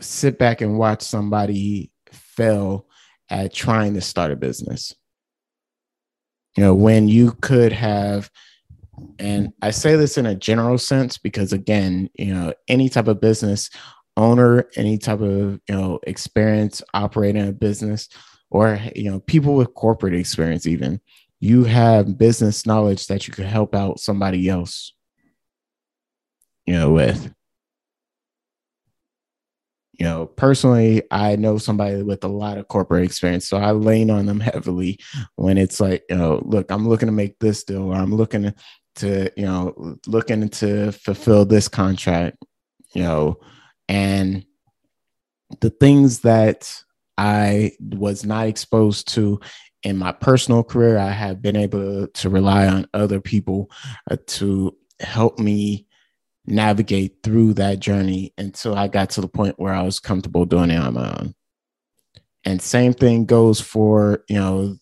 sit 0.00 0.38
back 0.38 0.60
and 0.60 0.78
watch 0.78 1.02
somebody 1.02 1.92
fail 2.10 2.86
at 3.30 3.54
trying 3.54 3.94
to 3.94 4.00
start 4.00 4.30
a 4.30 4.36
business. 4.36 4.94
You 6.56 6.64
know, 6.64 6.74
when 6.74 7.08
you 7.08 7.32
could 7.40 7.72
have, 7.72 8.30
and 9.18 9.52
I 9.62 9.70
say 9.70 9.96
this 9.96 10.16
in 10.18 10.26
a 10.26 10.34
general 10.34 10.78
sense 10.78 11.18
because, 11.18 11.52
again, 11.52 12.08
you 12.14 12.32
know, 12.32 12.54
any 12.68 12.88
type 12.88 13.08
of 13.08 13.20
business 13.20 13.70
owner, 14.16 14.68
any 14.76 14.96
type 14.96 15.20
of, 15.20 15.60
you 15.68 15.74
know, 15.74 16.00
experience 16.06 16.82
operating 16.94 17.46
a 17.48 17.52
business, 17.52 18.08
or, 18.56 18.80
you 18.94 19.10
know, 19.10 19.20
people 19.20 19.54
with 19.54 19.74
corporate 19.74 20.14
experience, 20.14 20.66
even, 20.66 20.98
you 21.40 21.64
have 21.64 22.16
business 22.16 22.64
knowledge 22.64 23.06
that 23.08 23.28
you 23.28 23.34
could 23.34 23.44
help 23.44 23.74
out 23.74 24.00
somebody 24.00 24.48
else, 24.48 24.94
you 26.64 26.72
know, 26.72 26.90
with. 26.90 27.30
You 29.98 30.06
know, 30.06 30.26
personally, 30.26 31.02
I 31.10 31.36
know 31.36 31.58
somebody 31.58 32.02
with 32.02 32.24
a 32.24 32.28
lot 32.28 32.56
of 32.56 32.68
corporate 32.68 33.04
experience, 33.04 33.46
so 33.46 33.58
I 33.58 33.72
lean 33.72 34.10
on 34.10 34.24
them 34.24 34.40
heavily 34.50 34.98
when 35.34 35.58
it's 35.58 35.78
like, 35.78 36.04
you 36.08 36.16
know, 36.16 36.40
look, 36.46 36.70
I'm 36.70 36.88
looking 36.88 37.08
to 37.08 37.12
make 37.12 37.38
this 37.38 37.62
deal, 37.62 37.84
or 37.84 37.94
I'm 37.94 38.14
looking 38.14 38.54
to, 38.96 39.30
you 39.36 39.44
know, 39.44 39.98
looking 40.06 40.48
to 40.48 40.92
fulfill 40.92 41.44
this 41.44 41.68
contract, 41.68 42.38
you 42.94 43.02
know, 43.02 43.36
and 43.86 44.46
the 45.60 45.70
things 45.70 46.20
that 46.20 46.70
I 47.18 47.72
was 47.80 48.24
not 48.24 48.46
exposed 48.46 49.08
to 49.14 49.40
in 49.86 49.96
my 49.96 50.10
personal 50.10 50.64
career, 50.64 50.98
I 50.98 51.10
have 51.10 51.40
been 51.40 51.54
able 51.54 52.08
to 52.08 52.28
rely 52.28 52.66
on 52.66 52.88
other 52.92 53.20
people 53.20 53.70
uh, 54.10 54.16
to 54.26 54.76
help 54.98 55.38
me 55.38 55.86
navigate 56.44 57.22
through 57.22 57.54
that 57.54 57.78
journey 57.78 58.32
until 58.36 58.74
I 58.74 58.88
got 58.88 59.10
to 59.10 59.20
the 59.20 59.28
point 59.28 59.60
where 59.60 59.72
I 59.72 59.82
was 59.82 60.00
comfortable 60.00 60.44
doing 60.44 60.70
it 60.70 60.78
on 60.78 60.94
my 60.94 61.10
own. 61.20 61.34
And 62.44 62.60
same 62.60 62.94
thing 62.94 63.26
goes 63.26 63.60
for, 63.60 64.24
you 64.28 64.36
know, 64.36 64.76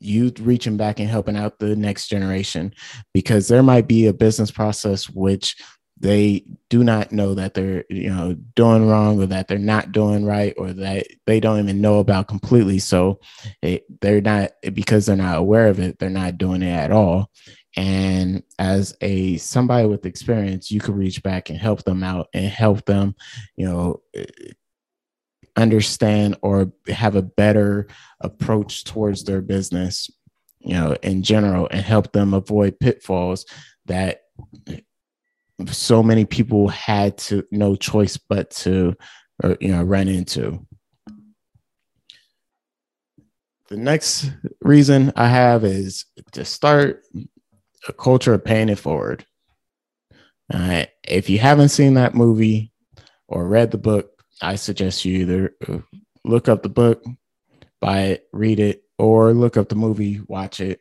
you 0.00 0.32
reaching 0.40 0.76
back 0.76 0.98
and 0.98 1.08
helping 1.08 1.36
out 1.36 1.60
the 1.60 1.76
next 1.76 2.08
generation 2.08 2.74
because 3.14 3.46
there 3.46 3.62
might 3.62 3.86
be 3.86 4.06
a 4.06 4.12
business 4.12 4.50
process 4.50 5.08
which 5.08 5.56
they 6.00 6.44
do 6.70 6.82
not 6.82 7.12
know 7.12 7.34
that 7.34 7.52
they're 7.52 7.84
you 7.90 8.08
know 8.08 8.34
doing 8.54 8.88
wrong 8.88 9.20
or 9.22 9.26
that 9.26 9.48
they're 9.48 9.58
not 9.58 9.92
doing 9.92 10.24
right 10.24 10.54
or 10.56 10.72
that 10.72 11.06
they 11.26 11.40
don't 11.40 11.58
even 11.58 11.80
know 11.80 11.98
about 11.98 12.26
completely. 12.26 12.78
So 12.78 13.20
it, 13.62 13.84
they're 14.00 14.22
not 14.22 14.52
because 14.72 15.06
they're 15.06 15.16
not 15.16 15.38
aware 15.38 15.68
of 15.68 15.78
it 15.78 15.98
they're 15.98 16.10
not 16.10 16.38
doing 16.38 16.62
it 16.62 16.70
at 16.70 16.90
all. 16.90 17.30
And 17.76 18.42
as 18.58 18.96
a 19.00 19.36
somebody 19.36 19.86
with 19.86 20.06
experience 20.06 20.70
you 20.70 20.80
could 20.80 20.96
reach 20.96 21.22
back 21.22 21.50
and 21.50 21.58
help 21.58 21.84
them 21.84 22.02
out 22.02 22.28
and 22.32 22.46
help 22.46 22.84
them 22.86 23.14
you 23.56 23.66
know 23.66 24.02
eh, 24.14 24.24
understand 25.56 26.36
or 26.42 26.72
have 26.88 27.14
a 27.14 27.22
better 27.22 27.88
approach 28.20 28.84
towards 28.84 29.24
their 29.24 29.42
business 29.42 30.08
you 30.60 30.74
know 30.74 30.96
in 31.02 31.22
general 31.22 31.68
and 31.70 31.82
help 31.82 32.12
them 32.12 32.34
avoid 32.34 32.78
pitfalls 32.78 33.44
that 33.86 34.19
so 35.90 36.04
many 36.04 36.24
people 36.24 36.68
had 36.68 37.18
to 37.18 37.44
no 37.50 37.74
choice 37.74 38.16
but 38.16 38.48
to 38.48 38.94
or, 39.42 39.56
you 39.60 39.72
know 39.72 39.82
run 39.82 40.06
into. 40.06 40.64
The 43.70 43.76
next 43.76 44.30
reason 44.60 45.12
i 45.16 45.26
have 45.26 45.64
is 45.64 46.04
to 46.30 46.44
start 46.44 47.02
a 47.88 47.92
culture 47.92 48.34
of 48.34 48.44
paying 48.44 48.68
it 48.68 48.78
forward. 48.78 49.26
Uh, 50.54 50.84
if 51.08 51.28
you 51.28 51.40
haven't 51.40 51.70
seen 51.70 51.94
that 51.94 52.14
movie 52.14 52.72
or 53.26 53.48
read 53.48 53.72
the 53.72 53.78
book 53.78 54.10
i 54.42 54.54
suggest 54.54 55.04
you 55.04 55.18
either 55.18 55.54
uh, 55.68 55.78
look 56.24 56.48
up 56.48 56.62
the 56.62 56.68
book 56.68 57.04
buy 57.80 58.00
it 58.12 58.28
read 58.32 58.58
it 58.60 58.82
or 58.98 59.32
look 59.32 59.56
up 59.56 59.68
the 59.68 59.76
movie 59.86 60.20
watch 60.26 60.60
it 60.60 60.80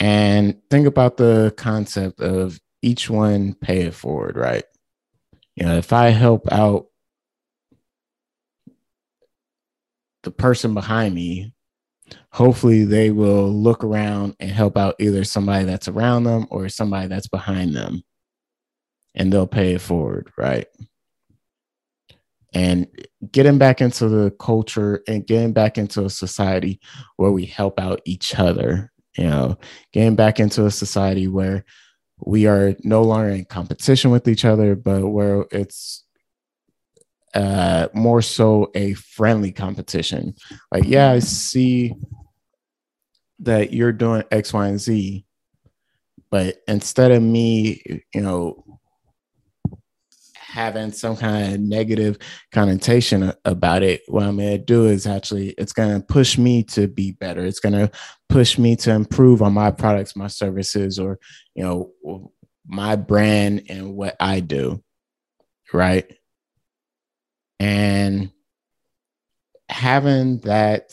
and 0.00 0.60
think 0.70 0.86
about 0.86 1.16
the 1.16 1.54
concept 1.56 2.20
of 2.20 2.60
each 2.86 3.10
one 3.10 3.54
pay 3.54 3.80
it 3.80 3.94
forward, 3.94 4.36
right? 4.36 4.62
You 5.56 5.66
know, 5.66 5.76
if 5.76 5.92
I 5.92 6.10
help 6.10 6.50
out 6.52 6.86
the 10.22 10.30
person 10.30 10.72
behind 10.72 11.12
me, 11.12 11.52
hopefully 12.30 12.84
they 12.84 13.10
will 13.10 13.52
look 13.52 13.82
around 13.82 14.36
and 14.38 14.50
help 14.52 14.76
out 14.76 14.94
either 15.00 15.24
somebody 15.24 15.64
that's 15.64 15.88
around 15.88 16.24
them 16.24 16.46
or 16.48 16.68
somebody 16.68 17.08
that's 17.08 17.26
behind 17.26 17.74
them 17.74 18.04
and 19.16 19.32
they'll 19.32 19.48
pay 19.48 19.74
it 19.74 19.80
forward, 19.80 20.30
right? 20.38 20.68
And 22.54 22.86
getting 23.32 23.58
back 23.58 23.80
into 23.80 24.08
the 24.08 24.30
culture 24.38 25.02
and 25.08 25.26
getting 25.26 25.52
back 25.52 25.76
into 25.76 26.04
a 26.04 26.10
society 26.10 26.80
where 27.16 27.32
we 27.32 27.46
help 27.46 27.80
out 27.80 28.00
each 28.04 28.38
other, 28.38 28.92
you 29.18 29.24
know, 29.24 29.58
getting 29.92 30.14
back 30.14 30.38
into 30.38 30.66
a 30.66 30.70
society 30.70 31.26
where 31.26 31.64
we 32.18 32.46
are 32.46 32.74
no 32.82 33.02
longer 33.02 33.30
in 33.30 33.44
competition 33.44 34.10
with 34.10 34.28
each 34.28 34.44
other, 34.44 34.74
but 34.74 35.06
where 35.06 35.46
it's 35.50 36.04
uh, 37.34 37.88
more 37.92 38.22
so 38.22 38.70
a 38.74 38.94
friendly 38.94 39.52
competition. 39.52 40.34
Like, 40.72 40.84
yeah, 40.84 41.10
I 41.10 41.18
see 41.18 41.94
that 43.40 43.72
you're 43.72 43.92
doing 43.92 44.24
X, 44.30 44.52
Y, 44.52 44.66
and 44.66 44.80
Z, 44.80 45.26
but 46.30 46.56
instead 46.66 47.12
of 47.12 47.22
me, 47.22 48.02
you 48.14 48.20
know, 48.22 48.64
having 50.56 50.90
some 50.90 51.14
kind 51.14 51.52
of 51.52 51.60
negative 51.60 52.16
connotation 52.50 53.30
about 53.44 53.82
it, 53.82 54.00
what 54.08 54.22
I'm 54.22 54.38
going 54.38 54.52
to 54.52 54.58
do 54.58 54.86
is 54.86 55.06
actually, 55.06 55.50
it's 55.58 55.74
going 55.74 56.00
to 56.00 56.06
push 56.06 56.38
me 56.38 56.62
to 56.64 56.88
be 56.88 57.12
better. 57.12 57.44
It's 57.44 57.60
going 57.60 57.74
to 57.74 57.90
push 58.30 58.56
me 58.56 58.74
to 58.76 58.90
improve 58.90 59.42
on 59.42 59.52
my 59.52 59.70
products, 59.70 60.16
my 60.16 60.28
services, 60.28 60.98
or, 60.98 61.18
you 61.54 61.62
know, 61.62 62.30
my 62.66 62.96
brand 62.96 63.64
and 63.68 63.94
what 63.94 64.16
I 64.18 64.40
do. 64.40 64.82
Right. 65.74 66.10
And 67.60 68.30
having 69.68 70.38
that 70.38 70.90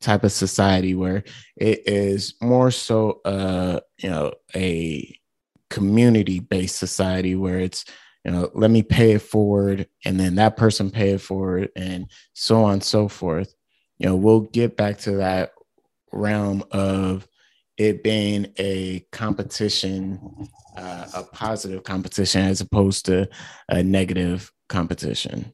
type 0.00 0.24
of 0.24 0.32
society 0.32 0.94
where 0.94 1.24
it 1.56 1.82
is 1.86 2.34
more 2.40 2.70
so 2.70 3.20
uh 3.24 3.80
you 3.98 4.08
know 4.08 4.32
a 4.54 5.18
community 5.70 6.38
based 6.38 6.76
society 6.76 7.34
where 7.34 7.58
it's 7.58 7.84
you 8.24 8.30
know 8.30 8.50
let 8.54 8.70
me 8.70 8.82
pay 8.82 9.12
it 9.12 9.22
forward 9.22 9.86
and 10.04 10.18
then 10.18 10.36
that 10.36 10.56
person 10.56 10.90
pay 10.90 11.10
it 11.10 11.20
forward 11.20 11.70
and 11.76 12.10
so 12.34 12.64
on 12.64 12.74
and 12.74 12.84
so 12.84 13.08
forth 13.08 13.54
you 13.98 14.06
know 14.06 14.16
we'll 14.16 14.40
get 14.40 14.76
back 14.76 14.98
to 14.98 15.12
that 15.12 15.50
realm 16.12 16.62
of 16.70 17.26
it 17.76 18.02
being 18.02 18.52
a 18.58 19.00
competition 19.12 20.48
uh, 20.76 21.06
a 21.14 21.22
positive 21.22 21.82
competition 21.84 22.42
as 22.42 22.60
opposed 22.60 23.06
to 23.06 23.28
a 23.68 23.82
negative 23.82 24.50
competition 24.68 25.52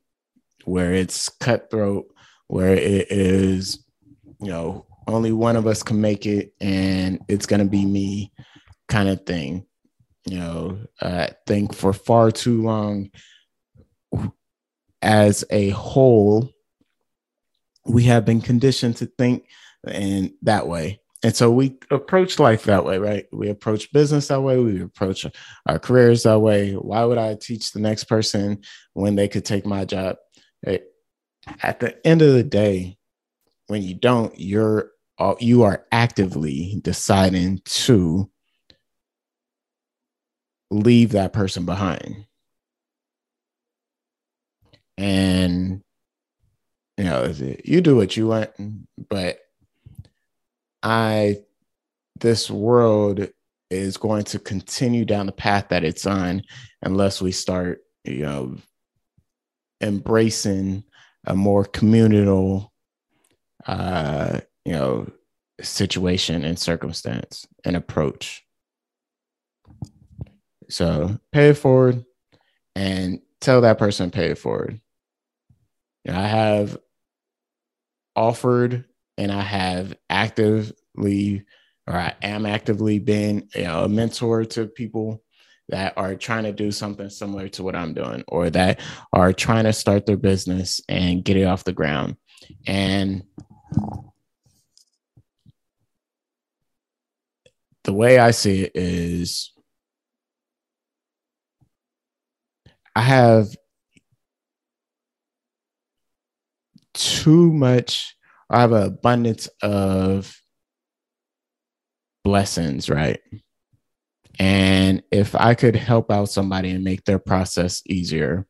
where 0.64 0.94
it's 0.94 1.28
cutthroat 1.28 2.06
where 2.49 2.75
it 2.75 3.11
is 3.11 3.85
you 4.44 4.50
know, 4.50 4.87
only 5.06 5.33
one 5.33 5.56
of 5.56 5.66
us 5.66 5.83
can 5.83 6.00
make 6.00 6.26
it 6.26 6.54
and 6.61 7.18
it's 7.28 7.47
going 7.47 7.61
to 7.61 7.68
be 7.68 7.85
me 7.85 8.33
kind 8.88 9.09
of 9.09 9.25
thing. 9.25 9.66
You 10.26 10.38
know, 10.38 10.78
I 11.00 11.31
think 11.47 11.75
for 11.75 11.93
far 11.93 12.31
too 12.31 12.62
long, 12.62 13.11
as 15.02 15.45
a 15.50 15.71
whole, 15.71 16.50
we 17.85 18.04
have 18.04 18.25
been 18.25 18.40
conditioned 18.40 18.97
to 18.97 19.07
think 19.07 19.45
in 19.87 20.35
that 20.43 20.66
way. 20.66 21.00
And 21.23 21.35
so 21.35 21.50
we 21.50 21.78
approach 21.90 22.38
life 22.38 22.64
that 22.64 22.85
way, 22.85 22.99
right? 22.99 23.26
We 23.33 23.49
approach 23.49 23.93
business 23.93 24.28
that 24.28 24.43
way. 24.43 24.59
We 24.59 24.83
approach 24.83 25.26
our 25.66 25.78
careers 25.78 26.23
that 26.25 26.40
way. 26.40 26.73
Why 26.73 27.04
would 27.04 27.19
I 27.19 27.35
teach 27.35 27.73
the 27.73 27.81
next 27.81 28.04
person 28.04 28.62
when 28.93 29.16
they 29.16 29.28
could 29.28 29.45
take 29.45 29.66
my 29.66 29.85
job? 29.85 30.16
At 30.66 31.81
the 31.81 32.07
end 32.07 32.23
of 32.23 32.33
the 32.33 32.43
day, 32.43 32.97
when 33.66 33.83
you 33.83 33.95
don't, 33.95 34.33
you're 34.38 34.90
uh, 35.19 35.35
you 35.38 35.62
are 35.62 35.87
actively 35.93 36.81
deciding 36.83 37.61
to 37.64 38.31
leave 40.75 41.13
that 41.13 41.33
person 41.33 41.65
behind. 41.65 42.27
And 44.97 45.83
you 46.97 47.05
know, 47.05 47.33
you 47.65 47.81
do 47.81 47.97
what 47.97 48.17
you 48.17 48.29
want, 48.29 48.51
but 49.09 49.39
I 50.83 51.39
this 52.21 52.51
world 52.51 53.29
is 53.71 53.97
going 53.97 54.25
to 54.25 54.39
continue 54.39 55.05
down 55.05 55.27
the 55.27 55.33
path 55.33 55.69
that 55.71 55.83
it's 55.83 56.07
on 56.07 56.43
unless 56.83 57.21
we 57.21 57.33
start, 57.33 57.81
you 58.05 58.23
know, 58.23 58.57
embracing 59.81 60.85
a 61.27 61.35
more 61.35 61.65
communal 61.65 62.73
uh, 63.67 64.41
you 64.65 64.73
know, 64.73 65.11
situation 65.61 66.45
and 66.45 66.59
circumstance 66.59 67.47
and 67.65 67.77
approach. 67.77 68.43
So 70.68 71.18
pay 71.33 71.50
it 71.50 71.59
forward 71.59 72.05
and 72.74 73.20
tell 73.40 73.61
that 73.62 73.79
person 73.79 74.11
pay 74.11 74.31
it 74.31 74.38
forward. 74.38 74.81
I 76.09 76.27
have 76.27 76.77
offered 78.16 78.85
and 79.16 79.33
I 79.33 79.40
have 79.40 79.96
actively 80.11 81.44
or 81.87 81.94
I 81.94 82.14
am 82.22 82.46
actively 82.46 82.98
being 82.98 83.48
you 83.55 83.64
know, 83.64 83.85
a 83.85 83.88
mentor 83.88 84.44
to 84.46 84.66
people 84.66 85.22
that 85.68 85.94
are 85.96 86.14
trying 86.14 86.44
to 86.44 86.53
do 86.53 86.70
something 86.70 87.09
similar 87.09 87.48
to 87.48 87.62
what 87.62 87.77
I'm 87.77 87.94
doing 87.94 88.22
or 88.29 88.50
that 88.50 88.81
are 89.12 89.33
trying 89.33 89.64
to 89.64 89.72
start 89.72 90.07
their 90.07 90.16
business 90.16 90.81
and 90.88 91.24
get 91.24 91.37
it 91.37 91.44
off 91.44 91.64
the 91.64 91.72
ground. 91.72 92.16
And 92.66 93.22
the 97.85 97.92
way 97.92 98.18
I 98.18 98.31
see 98.31 98.62
it 98.62 98.72
is 98.74 99.53
I 102.96 103.00
have 103.00 103.48
too 106.94 107.52
much, 107.52 108.16
I 108.48 108.61
have 108.61 108.72
an 108.72 108.85
abundance 108.85 109.48
of 109.62 110.35
blessings, 112.22 112.88
right? 112.88 113.20
And 114.38 115.02
if 115.11 115.35
I 115.35 115.54
could 115.54 115.76
help 115.76 116.11
out 116.11 116.28
somebody 116.28 116.70
and 116.70 116.83
make 116.83 117.04
their 117.04 117.18
process 117.18 117.83
easier, 117.87 118.46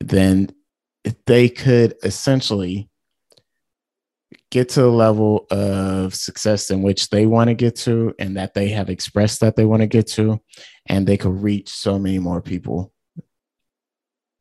then 0.00 0.50
they 1.26 1.48
could 1.48 1.94
essentially 2.02 2.88
get 4.50 4.68
to 4.70 4.80
the 4.80 4.90
level 4.90 5.46
of 5.50 6.14
success 6.14 6.70
in 6.70 6.82
which 6.82 7.10
they 7.10 7.26
want 7.26 7.48
to 7.48 7.54
get 7.54 7.76
to 7.76 8.14
and 8.18 8.36
that 8.36 8.54
they 8.54 8.68
have 8.68 8.88
expressed 8.88 9.40
that 9.40 9.56
they 9.56 9.64
want 9.64 9.82
to 9.82 9.86
get 9.86 10.06
to 10.06 10.40
and 10.88 11.06
they 11.06 11.16
could 11.16 11.42
reach 11.42 11.68
so 11.68 11.98
many 11.98 12.18
more 12.18 12.40
people 12.40 12.92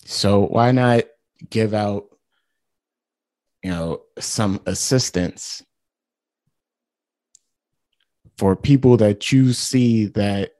so 0.05 0.45
why 0.45 0.71
not 0.71 1.03
give 1.49 1.73
out 1.73 2.05
you 3.63 3.71
know 3.71 4.01
some 4.19 4.59
assistance 4.65 5.63
for 8.37 8.55
people 8.55 8.97
that 8.97 9.31
you 9.31 9.53
see 9.53 10.07
that 10.07 10.51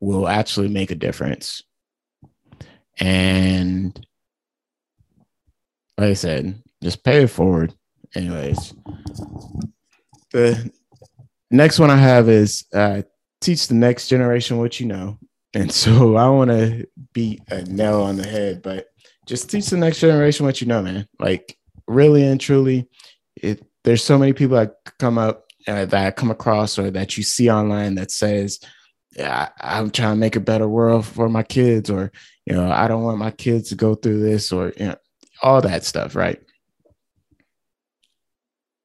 will 0.00 0.28
actually 0.28 0.68
make 0.68 0.90
a 0.90 0.94
difference 0.94 1.62
and 2.98 4.06
like 5.98 6.10
i 6.10 6.14
said 6.14 6.60
just 6.82 7.04
pay 7.04 7.24
it 7.24 7.28
forward 7.28 7.74
anyways, 8.14 8.74
the 10.32 10.70
next 11.50 11.78
one 11.78 11.90
I 11.90 11.96
have 11.96 12.28
is 12.28 12.64
uh, 12.72 13.02
teach 13.40 13.68
the 13.68 13.74
next 13.74 14.08
generation 14.08 14.58
what 14.58 14.80
you 14.80 14.86
know. 14.86 15.18
And 15.54 15.72
so 15.72 16.16
I 16.16 16.28
want 16.28 16.50
to 16.50 16.86
beat 17.12 17.42
a 17.48 17.62
nail 17.64 18.02
on 18.02 18.16
the 18.16 18.26
head, 18.26 18.62
but 18.62 18.86
just 19.26 19.50
teach 19.50 19.66
the 19.66 19.76
next 19.76 20.00
generation 20.00 20.46
what 20.46 20.60
you 20.60 20.66
know, 20.66 20.82
man. 20.82 21.06
Like 21.18 21.56
really 21.86 22.24
and 22.24 22.40
truly, 22.40 22.88
it, 23.36 23.64
there's 23.84 24.04
so 24.04 24.18
many 24.18 24.32
people 24.32 24.56
that 24.56 24.76
come 24.98 25.18
up 25.18 25.46
uh, 25.66 25.84
that 25.86 26.06
I 26.06 26.10
come 26.10 26.30
across 26.30 26.78
or 26.78 26.90
that 26.90 27.16
you 27.16 27.22
see 27.22 27.50
online 27.50 27.94
that 27.96 28.10
says, 28.10 28.60
yeah, 29.16 29.48
I'm 29.60 29.90
trying 29.90 30.14
to 30.14 30.20
make 30.20 30.36
a 30.36 30.40
better 30.40 30.68
world 30.68 31.04
for 31.04 31.28
my 31.28 31.42
kids, 31.42 31.90
or 31.90 32.12
you 32.46 32.54
know, 32.54 32.70
I 32.70 32.86
don't 32.86 33.02
want 33.02 33.18
my 33.18 33.32
kids 33.32 33.70
to 33.70 33.74
go 33.74 33.94
through 33.94 34.20
this, 34.20 34.52
or 34.52 34.72
you 34.76 34.86
know, 34.86 34.96
all 35.42 35.60
that 35.62 35.84
stuff, 35.84 36.14
right? 36.14 36.40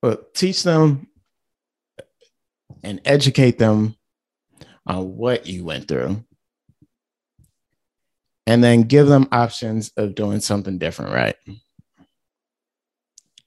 but 0.06 0.36
teach 0.36 0.62
them 0.62 1.08
and 2.84 3.02
educate 3.06 3.58
them 3.58 3.96
on 4.86 5.18
what 5.18 5.48
you 5.48 5.66
went 5.66 5.88
through 5.88 6.24
and 8.48 8.64
then 8.64 8.84
give 8.84 9.08
them 9.08 9.28
options 9.32 9.92
of 9.98 10.16
doing 10.16 10.40
something 10.40 10.78
different 10.78 11.14
right 11.14 11.36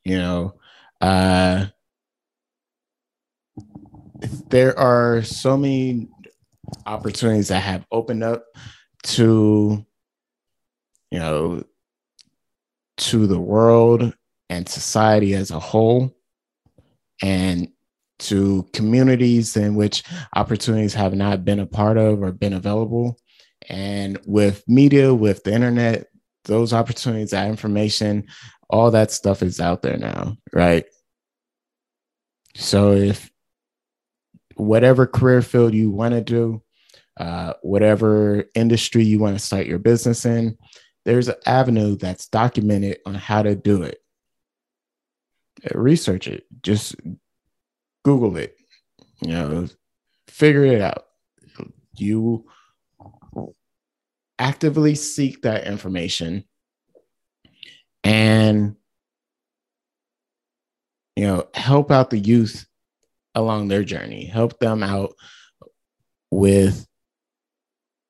you 0.04 0.18
know 0.18 0.54
uh 1.00 1.66
there 4.48 4.78
are 4.78 5.22
so 5.22 5.56
many 5.56 6.08
opportunities 6.87 7.48
that 7.48 7.62
have 7.62 7.87
opened 7.92 8.22
up 8.22 8.44
to 9.02 9.84
you 11.11 11.18
know 11.18 11.62
to 12.96 13.26
the 13.26 13.38
world 13.38 14.12
and 14.50 14.68
society 14.68 15.34
as 15.34 15.50
a 15.50 15.61
whole 15.61 16.14
and 17.22 17.68
to 18.18 18.68
communities 18.72 19.56
in 19.56 19.76
which 19.76 20.02
opportunities 20.34 20.94
have 20.94 21.14
not 21.14 21.44
been 21.44 21.61
a 21.61 21.66
part 21.66 21.96
of 21.96 22.22
or 22.22 22.32
been 22.32 22.52
available. 22.52 23.16
And 23.68 24.18
with 24.26 24.64
media, 24.66 25.14
with 25.14 25.44
the 25.44 25.52
internet, 25.52 26.07
those 26.44 26.72
opportunities, 26.72 27.31
that 27.31 27.48
information, 27.48 28.26
all 28.70 28.90
that 28.90 29.11
stuff 29.11 29.42
is 29.42 29.61
out 29.61 29.83
there 29.83 29.96
now, 29.98 30.37
right? 30.52 30.85
So 32.54 32.92
if 32.92 33.31
whatever 34.57 35.07
career 35.07 35.42
field 35.42 35.74
you 35.74 35.90
want 35.90 36.14
to 36.14 36.20
do, 36.20 36.62
uh, 37.18 37.54
whatever 37.62 38.44
industry 38.54 39.04
you 39.04 39.18
want 39.18 39.38
to 39.38 39.44
start 39.44 39.66
your 39.66 39.78
business 39.78 40.24
in, 40.24 40.57
there's 41.04 41.28
an 41.28 41.37
avenue 41.46 41.96
that's 41.96 42.28
documented 42.28 42.98
on 43.07 43.14
how 43.14 43.42
to 43.42 43.54
do 43.54 43.83
it. 43.83 43.98
Research 45.74 46.28
it. 46.28 46.44
Just 46.62 46.96
Google 48.04 48.37
it. 48.37 48.57
You 49.20 49.33
know, 49.33 49.68
figure 50.28 50.64
it 50.64 50.81
out. 50.81 51.07
You 51.96 52.46
actively 54.38 54.94
seek 54.94 55.42
that 55.42 55.66
information. 55.66 56.44
And 58.05 58.77
you 61.16 61.27
know 61.27 61.48
help 61.55 61.90
out 61.90 62.11
the 62.11 62.18
youth 62.18 62.66
along 63.35 63.68
their 63.68 63.85
journey. 63.85 64.24
Help 64.24 64.59
them 64.61 64.83
out 64.83 65.14
with 66.31 66.87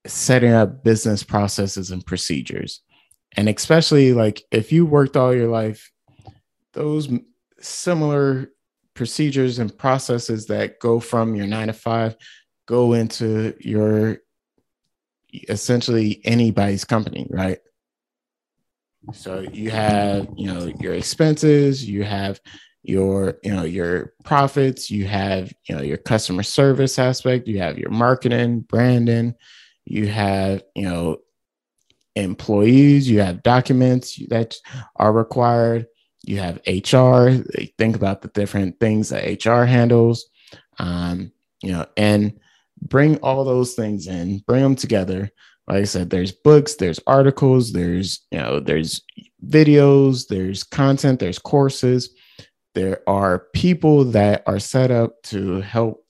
setting 0.06 0.52
up 0.52 0.84
business 0.84 1.22
processes 1.22 1.90
and 1.90 2.04
procedures. 2.04 2.82
And 3.36 3.48
especially 3.48 4.12
like 4.12 4.42
if 4.50 4.72
you 4.72 4.86
worked 4.86 5.16
all 5.16 5.34
your 5.34 5.48
life 5.48 5.90
those 6.74 7.08
similar 7.60 8.50
procedures 8.94 9.58
and 9.58 9.76
processes 9.76 10.46
that 10.46 10.78
go 10.80 11.00
from 11.00 11.34
your 11.34 11.46
nine 11.46 11.66
to 11.68 11.72
five 11.72 12.16
go 12.66 12.92
into 12.92 13.54
your 13.60 14.18
essentially 15.32 16.20
anybody's 16.24 16.84
company, 16.84 17.26
right? 17.30 17.58
So 19.12 19.40
you 19.40 19.70
have, 19.70 20.28
you 20.36 20.52
know, 20.52 20.72
your 20.80 20.94
expenses, 20.94 21.88
you 21.88 22.04
have 22.04 22.40
your, 22.82 23.38
you 23.42 23.54
know, 23.54 23.64
your 23.64 24.14
profits, 24.24 24.90
you 24.90 25.06
have, 25.06 25.52
you 25.68 25.76
know, 25.76 25.82
your 25.82 25.96
customer 25.96 26.42
service 26.42 26.98
aspect, 26.98 27.48
you 27.48 27.58
have 27.58 27.78
your 27.78 27.90
marketing, 27.90 28.60
branding, 28.60 29.34
you 29.84 30.08
have, 30.08 30.62
you 30.74 30.88
know, 30.88 31.18
employees, 32.16 33.08
you 33.08 33.20
have 33.20 33.42
documents 33.42 34.18
that 34.28 34.56
are 34.96 35.12
required, 35.12 35.86
you 36.24 36.38
have 36.38 36.60
HR. 36.66 37.30
Think 37.78 37.96
about 37.96 38.22
the 38.22 38.30
different 38.34 38.80
things 38.80 39.08
that 39.10 39.44
HR 39.44 39.64
handles, 39.64 40.28
um, 40.78 41.32
you 41.62 41.72
know, 41.72 41.86
and 41.96 42.38
bring 42.82 43.16
all 43.18 43.44
those 43.44 43.74
things 43.74 44.06
in, 44.06 44.38
bring 44.46 44.62
them 44.62 44.76
together. 44.76 45.30
Like 45.66 45.78
I 45.78 45.84
said, 45.84 46.10
there's 46.10 46.32
books, 46.32 46.76
there's 46.76 47.00
articles, 47.06 47.72
there's 47.72 48.20
you 48.30 48.38
know, 48.38 48.60
there's 48.60 49.02
videos, 49.46 50.26
there's 50.28 50.64
content, 50.64 51.20
there's 51.20 51.38
courses. 51.38 52.10
There 52.74 53.02
are 53.08 53.46
people 53.54 54.04
that 54.04 54.42
are 54.46 54.58
set 54.58 54.90
up 54.90 55.22
to 55.24 55.60
help 55.60 56.04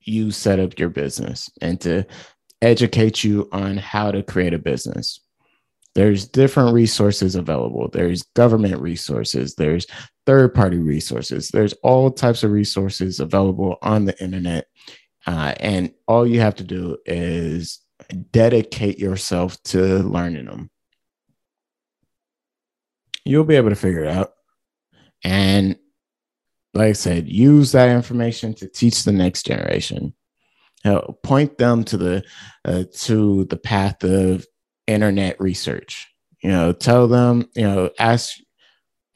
you 0.00 0.30
set 0.30 0.60
up 0.60 0.78
your 0.78 0.88
business 0.88 1.48
and 1.60 1.80
to 1.80 2.04
educate 2.60 3.24
you 3.24 3.48
on 3.52 3.76
how 3.76 4.10
to 4.10 4.22
create 4.22 4.54
a 4.54 4.58
business. 4.58 5.20
There's 5.94 6.26
different 6.26 6.72
resources 6.72 7.34
available. 7.34 7.88
There's 7.92 8.22
government 8.34 8.80
resources. 8.80 9.54
There's 9.54 9.86
third 10.26 10.54
party 10.54 10.78
resources. 10.78 11.48
There's 11.48 11.74
all 11.82 12.10
types 12.10 12.44
of 12.44 12.50
resources 12.50 13.20
available 13.20 13.76
on 13.82 14.06
the 14.06 14.22
internet 14.22 14.66
uh, 15.26 15.54
and 15.60 15.92
all 16.08 16.26
you 16.26 16.40
have 16.40 16.56
to 16.56 16.64
do 16.64 16.96
is 17.06 17.80
dedicate 18.30 18.98
yourself 18.98 19.62
to 19.62 19.98
learning 19.98 20.46
them 20.46 20.70
you'll 23.24 23.44
be 23.44 23.56
able 23.56 23.70
to 23.70 23.76
figure 23.76 24.04
it 24.04 24.08
out. 24.08 24.32
And 25.24 25.76
like 26.74 26.88
i 26.88 26.92
said 26.92 27.28
use 27.28 27.72
that 27.72 27.90
information 27.90 28.54
to 28.54 28.66
teach 28.66 29.04
the 29.04 29.12
next 29.12 29.44
generation. 29.44 30.14
Know, 30.84 31.16
point 31.22 31.58
them 31.58 31.84
to 31.84 31.96
the 31.96 32.24
uh, 32.64 32.84
to 33.02 33.44
the 33.44 33.56
path 33.56 34.02
of 34.02 34.44
internet 34.88 35.40
research. 35.40 36.08
You 36.42 36.50
know, 36.50 36.72
tell 36.72 37.06
them, 37.06 37.48
you 37.54 37.62
know, 37.62 37.90
ask 38.00 38.34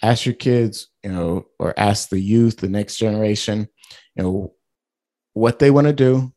ask 0.01 0.27
your 0.27 0.37
kids, 0.37 0.89
you 1.03 1.11
know, 1.11 1.47
or 1.59 1.75
ask 1.77 2.09
the 2.09 2.21
youth, 2.21 2.59
the 2.59 2.69
next 2.69 2.99
generation, 2.99 3.67
you 4.15 4.23
know, 4.23 4.55
what 5.37 5.59
they 5.59 5.71
want 5.71 5.87
to 5.87 5.93
do, 5.93 6.33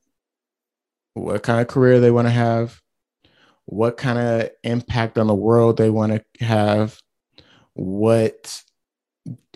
what 1.14 1.42
kind 1.42 1.62
of 1.62 1.70
career 1.70 2.02
they 2.02 2.12
want 2.12 2.28
to 2.28 2.32
have, 2.32 2.82
what 3.64 3.96
kind 3.96 4.20
of 4.20 4.50
impact 4.66 5.18
on 5.18 5.26
the 5.26 5.34
world 5.34 5.78
they 5.78 5.90
want 5.90 6.12
to 6.12 6.46
have, 6.46 7.00
what 7.76 8.62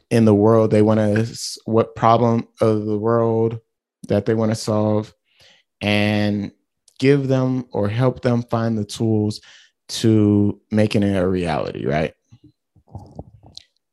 in 0.09 0.23
the 0.23 0.33
world 0.33 0.71
they 0.71 0.81
want 0.81 0.97
to, 0.97 1.59
what 1.65 1.93
problem 1.93 2.47
of 2.61 2.85
the 2.85 2.97
world 2.97 3.59
that 4.07 4.25
they 4.25 4.33
want 4.33 4.49
to 4.51 4.55
solve, 4.55 5.13
and 5.81 6.53
give 6.97 7.27
them 7.27 7.65
or 7.73 7.89
help 7.89 8.21
them 8.21 8.43
find 8.43 8.77
the 8.77 8.85
tools 8.85 9.41
to 9.89 10.57
making 10.71 11.03
it 11.03 11.17
a 11.17 11.27
reality, 11.27 11.85
right? 11.85 12.13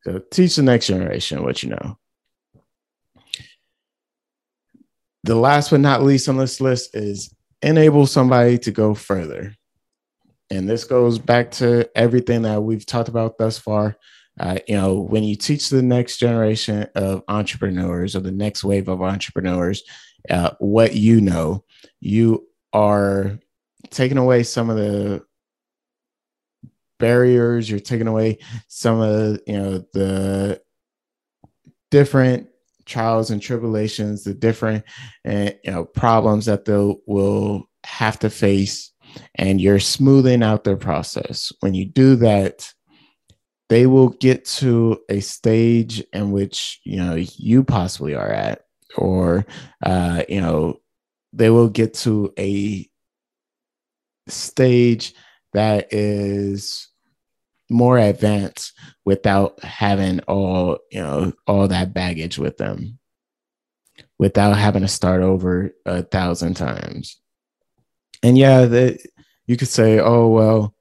So 0.04 0.20
teach 0.30 0.54
the 0.54 0.62
next 0.62 0.86
generation 0.86 1.42
what 1.42 1.64
you 1.64 1.70
know. 1.70 1.98
The 5.24 5.34
last 5.34 5.70
but 5.70 5.80
not 5.80 6.02
least 6.02 6.28
on 6.28 6.36
this 6.36 6.60
list 6.60 6.94
is 6.94 7.34
enable 7.62 8.06
somebody 8.06 8.58
to 8.58 8.70
go 8.70 8.94
further. 8.94 9.54
And 10.50 10.68
this 10.68 10.84
goes 10.84 11.18
back 11.18 11.50
to 11.52 11.88
everything 11.94 12.42
that 12.42 12.62
we've 12.62 12.86
talked 12.86 13.08
about 13.08 13.38
thus 13.38 13.58
far. 13.58 13.96
Uh, 14.38 14.58
you 14.66 14.74
know, 14.74 14.94
when 15.00 15.22
you 15.22 15.36
teach 15.36 15.68
the 15.68 15.82
next 15.82 16.16
generation 16.16 16.86
of 16.94 17.22
entrepreneurs 17.28 18.16
or 18.16 18.20
the 18.20 18.32
next 18.32 18.64
wave 18.64 18.88
of 18.88 19.02
entrepreneurs 19.02 19.82
uh, 20.28 20.50
what 20.58 20.94
you 20.94 21.20
know, 21.20 21.64
you 22.00 22.46
are 22.72 23.38
taking 23.90 24.18
away 24.18 24.42
some 24.42 24.70
of 24.70 24.76
the 24.76 25.24
barriers 27.00 27.68
you're 27.68 27.80
taking 27.80 28.06
away 28.06 28.38
some 28.68 29.00
of 29.00 29.40
you 29.46 29.54
know 29.54 29.78
the 29.94 30.60
different 31.90 32.46
trials 32.90 33.30
and 33.30 33.40
tribulations 33.40 34.24
the 34.24 34.34
different 34.34 34.84
uh, 35.26 35.50
you 35.64 35.70
know 35.70 35.84
problems 35.84 36.46
that 36.46 36.64
they 36.66 36.94
will 37.06 37.68
have 37.84 38.18
to 38.18 38.28
face 38.28 38.92
and 39.36 39.60
you're 39.60 39.80
smoothing 39.80 40.42
out 40.42 40.64
their 40.64 40.76
process. 40.76 41.50
When 41.60 41.74
you 41.74 41.86
do 41.86 42.16
that 42.16 42.72
they 43.70 43.86
will 43.86 44.08
get 44.08 44.44
to 44.44 44.98
a 45.08 45.20
stage 45.20 46.04
in 46.12 46.32
which 46.32 46.80
you 46.84 46.96
know 46.96 47.14
you 47.14 47.64
possibly 47.64 48.14
are 48.14 48.30
at 48.30 48.62
or 48.96 49.46
uh 49.84 50.24
you 50.28 50.40
know 50.40 50.80
they 51.32 51.48
will 51.48 51.68
get 51.68 51.94
to 51.94 52.32
a 52.38 52.86
stage 54.28 55.14
that 55.52 55.92
is 55.92 56.89
more 57.70 57.98
advanced 57.98 58.72
without 59.04 59.62
having 59.62 60.20
all 60.20 60.78
you 60.90 61.00
know 61.00 61.32
all 61.46 61.68
that 61.68 61.94
baggage 61.94 62.38
with 62.38 62.56
them. 62.56 62.98
Without 64.18 64.56
having 64.56 64.82
to 64.82 64.88
start 64.88 65.22
over 65.22 65.72
a 65.86 66.02
thousand 66.02 66.54
times. 66.54 67.20
And 68.22 68.36
yeah 68.36 68.66
that 68.66 69.00
you 69.46 69.56
could 69.56 69.68
say 69.68 69.98
oh 69.98 70.28
well 70.28 70.74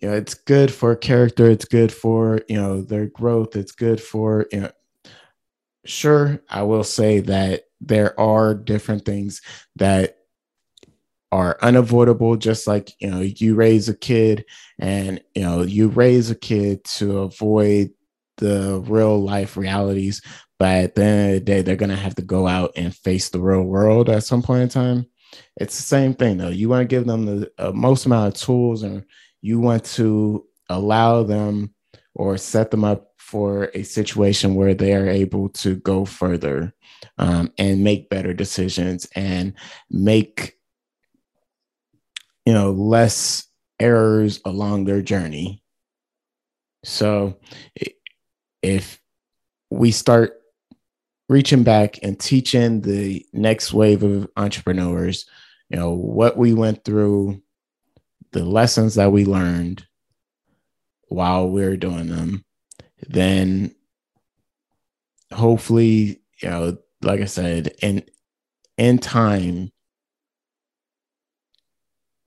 you 0.00 0.08
know 0.08 0.14
it's 0.14 0.34
good 0.34 0.72
for 0.72 0.94
character 0.94 1.50
it's 1.50 1.64
good 1.64 1.92
for 1.92 2.40
you 2.48 2.56
know 2.56 2.82
their 2.82 3.06
growth 3.06 3.56
it's 3.56 3.72
good 3.72 4.00
for 4.00 4.46
you 4.52 4.60
know. 4.60 4.70
Sure 5.84 6.40
i 6.48 6.62
will 6.62 6.84
say 6.84 7.20
that 7.20 7.64
there 7.80 8.18
are 8.18 8.54
different 8.54 9.04
things 9.04 9.42
that 9.76 10.16
are 11.34 11.58
unavoidable 11.62 12.36
just 12.36 12.68
like 12.68 12.92
you 13.00 13.10
know 13.10 13.18
you 13.18 13.56
raise 13.56 13.88
a 13.88 13.96
kid 13.96 14.44
and 14.78 15.20
you 15.34 15.42
know 15.42 15.62
you 15.62 15.88
raise 15.88 16.30
a 16.30 16.34
kid 16.36 16.84
to 16.84 17.18
avoid 17.18 17.90
the 18.36 18.80
real 18.86 19.20
life 19.20 19.56
realities 19.56 20.22
but 20.60 20.84
at 20.84 20.94
the 20.94 21.02
end 21.02 21.28
of 21.28 21.34
the 21.34 21.40
day 21.40 21.60
they're 21.60 21.74
going 21.74 21.90
to 21.90 21.96
have 21.96 22.14
to 22.14 22.22
go 22.22 22.46
out 22.46 22.70
and 22.76 22.94
face 22.94 23.30
the 23.30 23.40
real 23.40 23.62
world 23.62 24.08
at 24.08 24.22
some 24.22 24.42
point 24.42 24.62
in 24.62 24.68
time. 24.68 25.06
It's 25.56 25.76
the 25.76 25.82
same 25.82 26.14
thing 26.14 26.36
though. 26.38 26.50
You 26.50 26.68
want 26.68 26.82
to 26.82 26.96
give 26.96 27.04
them 27.04 27.26
the 27.26 27.52
uh, 27.58 27.72
most 27.72 28.06
amount 28.06 28.36
of 28.36 28.40
tools 28.40 28.84
and 28.84 29.04
you 29.42 29.58
want 29.58 29.84
to 29.84 30.46
allow 30.68 31.24
them 31.24 31.74
or 32.14 32.38
set 32.38 32.70
them 32.70 32.84
up 32.84 33.08
for 33.18 33.70
a 33.74 33.82
situation 33.82 34.54
where 34.54 34.74
they 34.74 34.94
are 34.94 35.08
able 35.08 35.48
to 35.48 35.74
go 35.76 36.04
further 36.04 36.72
um, 37.18 37.52
and 37.58 37.82
make 37.82 38.08
better 38.08 38.32
decisions 38.32 39.08
and 39.16 39.54
make 39.90 40.54
you 42.44 42.52
know, 42.52 42.70
less 42.72 43.46
errors 43.80 44.40
along 44.44 44.84
their 44.84 45.02
journey. 45.02 45.62
So 46.84 47.38
if 48.62 49.00
we 49.70 49.90
start 49.90 50.40
reaching 51.28 51.62
back 51.62 52.02
and 52.02 52.18
teaching 52.18 52.82
the 52.82 53.24
next 53.32 53.72
wave 53.72 54.02
of 54.02 54.28
entrepreneurs, 54.36 55.26
you 55.70 55.76
know, 55.76 55.92
what 55.92 56.36
we 56.36 56.52
went 56.52 56.84
through, 56.84 57.42
the 58.32 58.44
lessons 58.44 58.96
that 58.96 59.12
we 59.12 59.24
learned 59.24 59.86
while 61.08 61.48
we 61.48 61.64
are 61.64 61.76
doing 61.76 62.08
them, 62.08 62.44
then 63.08 63.74
hopefully, 65.32 66.20
you 66.42 66.48
know, 66.48 66.76
like 67.02 67.20
I 67.20 67.26
said, 67.26 67.74
in 67.80 68.04
in 68.76 68.98
time, 68.98 69.70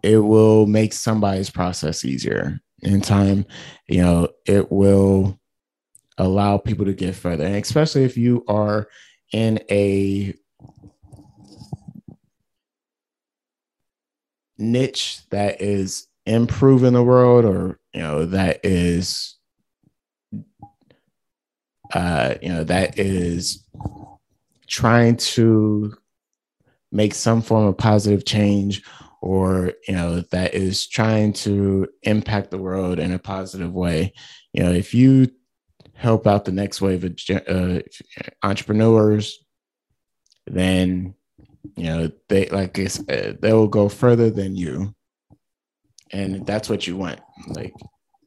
it 0.04 0.18
will 0.18 0.66
make 0.68 0.94
somebody's 0.94 1.50
process 1.50 2.06
easier. 2.06 2.60
In 2.84 3.02
time, 3.02 3.46
you 3.88 4.02
know, 4.04 4.30
it 4.46 4.72
will 4.72 5.40
allow 6.18 6.58
people 6.58 6.86
to 6.86 6.94
get 6.94 7.16
further. 7.16 7.46
And 7.46 7.56
especially 7.56 8.04
if 8.04 8.18
you 8.18 8.44
are 8.48 8.88
in 9.34 9.60
a 9.70 10.36
niche 14.58 15.22
that 15.30 15.62
is 15.62 16.08
improving 16.26 16.94
the 16.94 17.04
world 17.04 17.46
or 17.46 17.80
you 17.94 18.02
know 18.02 18.26
that 18.26 18.60
is 18.64 19.36
uh 21.94 22.36
you 22.42 22.50
know 22.50 22.64
that 22.64 23.00
is 23.00 23.64
trying 24.68 25.16
to 25.16 25.94
make 26.92 27.14
some 27.14 27.42
form 27.42 27.66
of 27.66 27.78
positive 27.78 28.26
change 28.26 28.84
or 29.28 29.74
you 29.88 29.94
know 29.94 30.22
that 30.32 30.54
is 30.54 30.88
trying 30.88 31.34
to 31.34 31.88
impact 32.04 32.52
the 32.52 32.58
world 32.58 33.00
in 33.00 33.12
a 33.12 33.20
positive 33.20 33.74
way 33.74 34.14
you 34.54 34.64
know 34.64 34.72
if 34.72 34.94
you 34.94 35.28
help 35.98 36.28
out 36.28 36.46
the 36.46 36.52
next 36.52 36.80
wave 36.80 37.04
of 37.04 37.20
uh, 37.50 37.80
entrepreneurs, 38.44 39.44
then 40.46 41.16
you 41.76 41.84
know 41.84 42.12
they 42.30 42.48
like 42.48 42.80
I 42.80 42.86
said, 42.86 43.42
they 43.42 43.52
will 43.52 43.68
go 43.68 43.90
further 43.90 44.30
than 44.30 44.56
you, 44.56 44.96
and 46.12 46.46
that's 46.46 46.70
what 46.70 46.88
you 46.88 46.96
want. 46.96 47.20
Like 47.48 47.74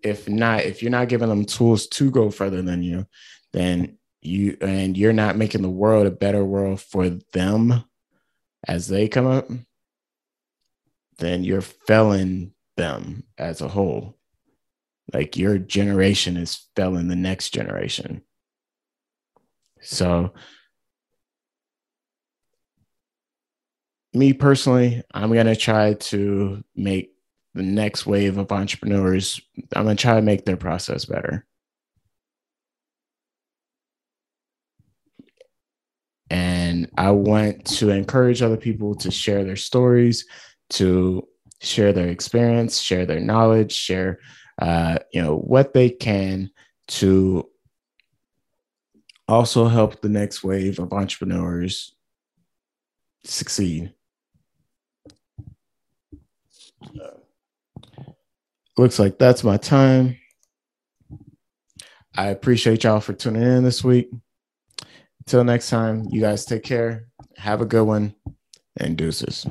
if 0.02 0.28
not, 0.28 0.64
if 0.64 0.82
you're 0.82 0.90
not 0.90 1.08
giving 1.08 1.28
them 1.28 1.44
tools 1.44 1.86
to 1.88 2.10
go 2.10 2.30
further 2.30 2.60
than 2.60 2.82
you, 2.82 3.06
then 3.52 3.96
you 4.20 4.56
and 4.60 4.98
you're 4.98 5.12
not 5.12 5.36
making 5.36 5.62
the 5.62 5.70
world 5.70 6.06
a 6.06 6.10
better 6.10 6.44
world 6.44 6.80
for 6.80 7.08
them 7.32 7.84
as 8.66 8.88
they 8.88 9.08
come 9.08 9.26
up, 9.26 9.48
then 11.20 11.44
you're 11.44 11.60
failing 11.60 12.52
them 12.76 13.24
as 13.38 13.60
a 13.60 13.68
whole. 13.68 14.16
Like 15.12 15.36
your 15.36 15.58
generation 15.58 16.36
is 16.36 16.66
failing 16.76 17.08
the 17.08 17.16
next 17.16 17.50
generation. 17.50 18.22
So, 19.80 20.32
me 24.12 24.32
personally, 24.32 25.02
I'm 25.14 25.32
going 25.32 25.46
to 25.46 25.56
try 25.56 25.94
to 25.94 26.62
make 26.74 27.12
the 27.54 27.62
next 27.62 28.06
wave 28.06 28.38
of 28.38 28.52
entrepreneurs, 28.52 29.40
I'm 29.74 29.84
going 29.84 29.96
to 29.96 30.00
try 30.00 30.14
to 30.14 30.22
make 30.22 30.44
their 30.44 30.56
process 30.56 31.04
better. 31.04 31.46
And 36.30 36.88
I 36.96 37.10
want 37.10 37.66
to 37.78 37.90
encourage 37.90 38.40
other 38.40 38.56
people 38.56 38.94
to 38.96 39.10
share 39.10 39.42
their 39.42 39.56
stories, 39.56 40.26
to 40.70 41.26
share 41.60 41.92
their 41.92 42.08
experience, 42.08 42.78
share 42.78 43.06
their 43.06 43.20
knowledge, 43.20 43.72
share 43.72 44.18
uh, 44.60 44.98
you 45.12 45.22
know, 45.22 45.36
what 45.36 45.72
they 45.72 45.88
can 45.88 46.50
to 46.86 47.48
also 49.26 49.66
help 49.66 50.00
the 50.00 50.08
next 50.08 50.44
wave 50.44 50.78
of 50.78 50.92
entrepreneurs 50.92 51.94
succeed. 53.24 53.92
Uh, 56.82 57.18
looks 58.76 58.98
like 58.98 59.18
that's 59.18 59.44
my 59.44 59.56
time. 59.56 60.16
I 62.16 62.26
appreciate 62.26 62.84
y'all 62.84 63.00
for 63.00 63.12
tuning 63.12 63.42
in 63.42 63.64
this 63.64 63.84
week. 63.84 64.10
Until 65.20 65.44
next 65.44 65.70
time, 65.70 66.06
you 66.10 66.20
guys 66.20 66.44
take 66.44 66.64
care. 66.64 67.06
Have 67.36 67.60
a 67.60 67.66
good 67.66 67.84
one 67.84 68.14
and 68.76 68.96
deuces. 68.96 69.46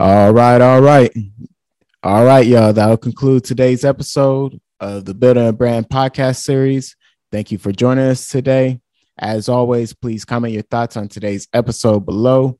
All 0.00 0.32
right, 0.32 0.62
all 0.62 0.80
right. 0.80 1.12
All 2.02 2.24
right, 2.24 2.46
y'all. 2.46 2.72
That'll 2.72 2.96
conclude 2.96 3.44
today's 3.44 3.84
episode 3.84 4.58
of 4.80 5.04
the 5.04 5.12
Building 5.12 5.46
a 5.46 5.52
Brand 5.52 5.90
podcast 5.90 6.38
series. 6.38 6.96
Thank 7.30 7.52
you 7.52 7.58
for 7.58 7.70
joining 7.70 8.06
us 8.06 8.26
today. 8.26 8.80
As 9.18 9.50
always, 9.50 9.92
please 9.92 10.24
comment 10.24 10.54
your 10.54 10.62
thoughts 10.62 10.96
on 10.96 11.08
today's 11.08 11.48
episode 11.52 12.06
below. 12.06 12.58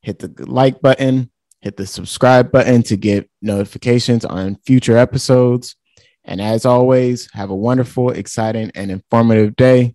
Hit 0.00 0.18
the 0.18 0.32
like 0.46 0.80
button, 0.80 1.30
hit 1.60 1.76
the 1.76 1.84
subscribe 1.84 2.50
button 2.50 2.82
to 2.84 2.96
get 2.96 3.28
notifications 3.42 4.24
on 4.24 4.56
future 4.64 4.96
episodes. 4.96 5.76
And 6.24 6.40
as 6.40 6.64
always, 6.64 7.28
have 7.34 7.50
a 7.50 7.54
wonderful, 7.54 8.12
exciting, 8.12 8.70
and 8.74 8.90
informative 8.90 9.56
day. 9.56 9.94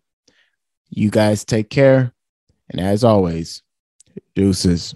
You 0.91 1.09
guys 1.09 1.43
take 1.43 1.71
care. 1.71 2.13
And 2.69 2.79
as 2.79 3.03
always, 3.03 3.63
deuces. 4.35 4.93